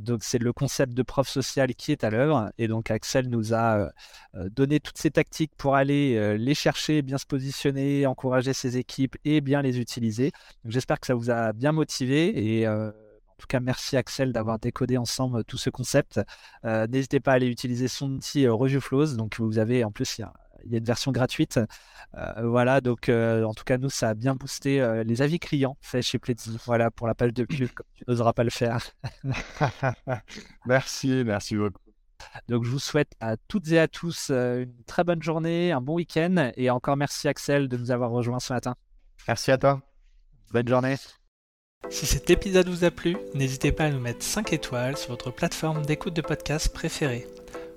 donc 0.00 0.22
c'est 0.22 0.38
le 0.38 0.52
concept 0.52 0.94
de 0.94 1.02
preuve 1.02 1.28
sociale 1.28 1.74
qui 1.74 1.92
est 1.92 2.04
à 2.04 2.10
l'œuvre. 2.10 2.50
Et 2.58 2.68
donc, 2.68 2.90
Axel 2.90 3.28
nous 3.28 3.54
a 3.54 3.90
donné 4.34 4.80
toutes 4.80 4.98
ces 4.98 5.10
tactiques 5.10 5.52
pour 5.56 5.76
aller 5.76 6.38
les 6.38 6.54
chercher, 6.54 7.02
bien 7.02 7.18
se 7.18 7.26
positionner, 7.26 8.06
encourager 8.06 8.52
ses 8.52 8.76
équipes 8.76 9.16
et 9.24 9.40
bien 9.40 9.62
les 9.62 9.78
utiliser. 9.78 10.32
J'espère 10.64 11.00
que 11.00 11.06
ça 11.06 11.14
vous 11.14 11.30
a 11.30 11.52
bien 11.52 11.72
motivé 11.72 12.60
et 12.60 12.66
tout 13.40 13.46
cas, 13.46 13.60
merci 13.60 13.96
Axel 13.96 14.32
d'avoir 14.32 14.58
décodé 14.58 14.96
ensemble 14.98 15.44
tout 15.44 15.58
ce 15.58 15.70
concept. 15.70 16.20
Euh, 16.64 16.86
n'hésitez 16.86 17.20
pas 17.20 17.32
à 17.32 17.34
aller 17.34 17.48
utiliser 17.48 17.88
son 17.88 18.12
outil 18.12 18.46
euh, 18.46 18.54
ReviewFlows. 18.54 19.16
Donc, 19.16 19.40
vous 19.40 19.58
avez 19.58 19.82
en 19.82 19.90
plus, 19.90 20.18
il 20.18 20.22
y 20.22 20.24
a, 20.24 20.32
une 20.70 20.84
version 20.84 21.10
gratuite. 21.10 21.58
Euh, 22.14 22.32
voilà, 22.44 22.80
donc 22.82 23.08
en 23.08 23.54
tout 23.54 23.64
cas, 23.64 23.78
nous, 23.78 23.88
ça 23.88 24.10
a 24.10 24.14
bien 24.14 24.34
boosté 24.34 25.02
les 25.06 25.22
avis 25.22 25.38
clients 25.38 25.78
faits 25.80 26.02
chez 26.02 26.18
Pledzi. 26.18 26.58
Voilà, 26.66 26.90
pour 26.90 27.06
la 27.06 27.14
page 27.14 27.32
de 27.32 27.44
pub, 27.44 27.70
comme 27.70 27.86
tu 27.94 28.04
n'oseras 28.06 28.34
pas 28.34 28.44
le 28.44 28.50
faire. 28.50 28.78
merci, 30.66 31.22
merci 31.24 31.56
beaucoup. 31.56 31.80
Donc, 32.48 32.64
je 32.64 32.70
vous 32.70 32.78
souhaite 32.78 33.14
à 33.20 33.38
toutes 33.38 33.68
et 33.72 33.78
à 33.78 33.88
tous 33.88 34.30
une 34.30 34.84
très 34.86 35.02
bonne 35.02 35.22
journée, 35.22 35.72
un 35.72 35.80
bon 35.80 35.94
week-end. 35.94 36.52
Et 36.56 36.68
encore 36.68 36.98
merci 36.98 37.26
Axel 37.26 37.68
de 37.68 37.78
nous 37.78 37.90
avoir 37.90 38.10
rejoints 38.10 38.40
ce 38.40 38.52
matin. 38.52 38.74
Merci 39.26 39.50
à 39.50 39.56
toi. 39.56 39.80
Bonne 40.52 40.68
journée. 40.68 40.96
Si 41.88 42.06
cet 42.06 42.30
épisode 42.30 42.68
vous 42.68 42.84
a 42.84 42.90
plu, 42.90 43.16
n'hésitez 43.34 43.72
pas 43.72 43.84
à 43.84 43.90
nous 43.90 43.98
mettre 43.98 44.22
5 44.24 44.52
étoiles 44.52 44.96
sur 44.96 45.10
votre 45.10 45.30
plateforme 45.30 45.84
d'écoute 45.84 46.14
de 46.14 46.22
podcast 46.22 46.72
préférée. 46.72 47.26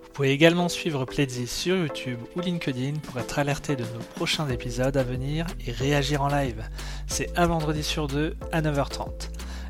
Vous 0.04 0.10
pouvez 0.14 0.30
également 0.32 0.70
suivre 0.70 1.04
Pledzi 1.06 1.48
sur 1.48 1.76
YouTube 1.76 2.20
ou 2.36 2.42
LinkedIn 2.42 3.00
pour 3.00 3.20
être 3.20 3.40
alerté 3.40 3.76
de 3.76 3.84
nos 3.84 4.04
prochains 4.16 4.48
épisodes 4.50 4.96
à 4.96 5.04
venir 5.04 5.48
et 5.66 5.72
réagir 5.72 6.22
en 6.22 6.28
live. 6.28 6.64
C'est 7.08 7.38
un 7.38 7.48
vendredi 7.48 7.82
sur 7.82 8.08
deux 8.08 8.36
à 8.52 8.62
9h30. 8.62 9.30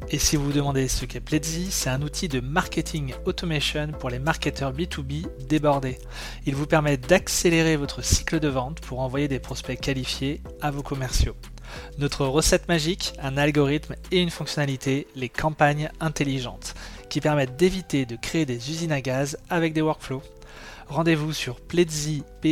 Et 0.10 0.20
si 0.20 0.36
vous 0.36 0.44
vous 0.44 0.54
demandez 0.54 0.90
ce 0.90 1.06
qu'est 1.06 1.22
Pledzi, 1.22 1.72
c'est 1.72 1.90
un 1.90 2.02
outil 2.02 2.28
de 2.28 2.42
marketing 2.42 3.14
automation 3.26 3.88
pour 3.98 4.10
les 4.10 4.20
marketeurs 4.20 4.74
B2B 4.74 5.26
débordés. 5.48 5.98
Il 6.46 6.56
vous 6.56 6.68
permet 6.68 6.98
d'accélérer 6.98 7.78
votre 7.78 8.04
cycle 8.04 8.42
de 8.42 8.50
vente 8.50 8.82
pour 8.82 9.00
envoyer 9.00 9.30
des 9.30 9.40
prospects 9.40 9.80
qualifiés 9.80 10.42
à 10.62 10.70
vos 10.70 10.84
commerciaux. 10.84 11.36
Notre 11.98 12.26
recette 12.26 12.68
magique, 12.68 13.14
un 13.22 13.38
algorithme 13.38 13.96
et 14.12 14.22
une 14.22 14.30
fonctionnalité, 14.30 15.08
les 15.16 15.30
campagnes 15.30 15.90
intelligentes, 16.00 16.74
qui 17.10 17.22
permettent 17.22 17.56
d'éviter 17.56 18.06
de 18.06 18.16
créer 18.16 18.46
des 18.46 18.72
usines 18.72 18.92
à 18.92 19.02
gaz 19.02 19.38
avec 19.50 19.74
des 19.74 19.82
workflows. 19.82 20.24
Rendez-vous 20.88 21.34
sur 21.34 21.60
plezi.co, 21.62 22.46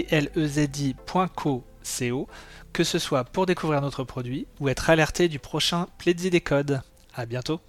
que 2.73 2.83
ce 2.83 2.99
soit 2.99 3.23
pour 3.23 3.45
découvrir 3.45 3.81
notre 3.81 4.03
produit 4.03 4.47
ou 4.59 4.69
être 4.69 4.89
alerté 4.89 5.27
du 5.27 5.39
prochain 5.39 5.87
Pledzi 5.97 6.29
Décode. 6.29 6.81
À 7.13 7.25
bientôt 7.25 7.59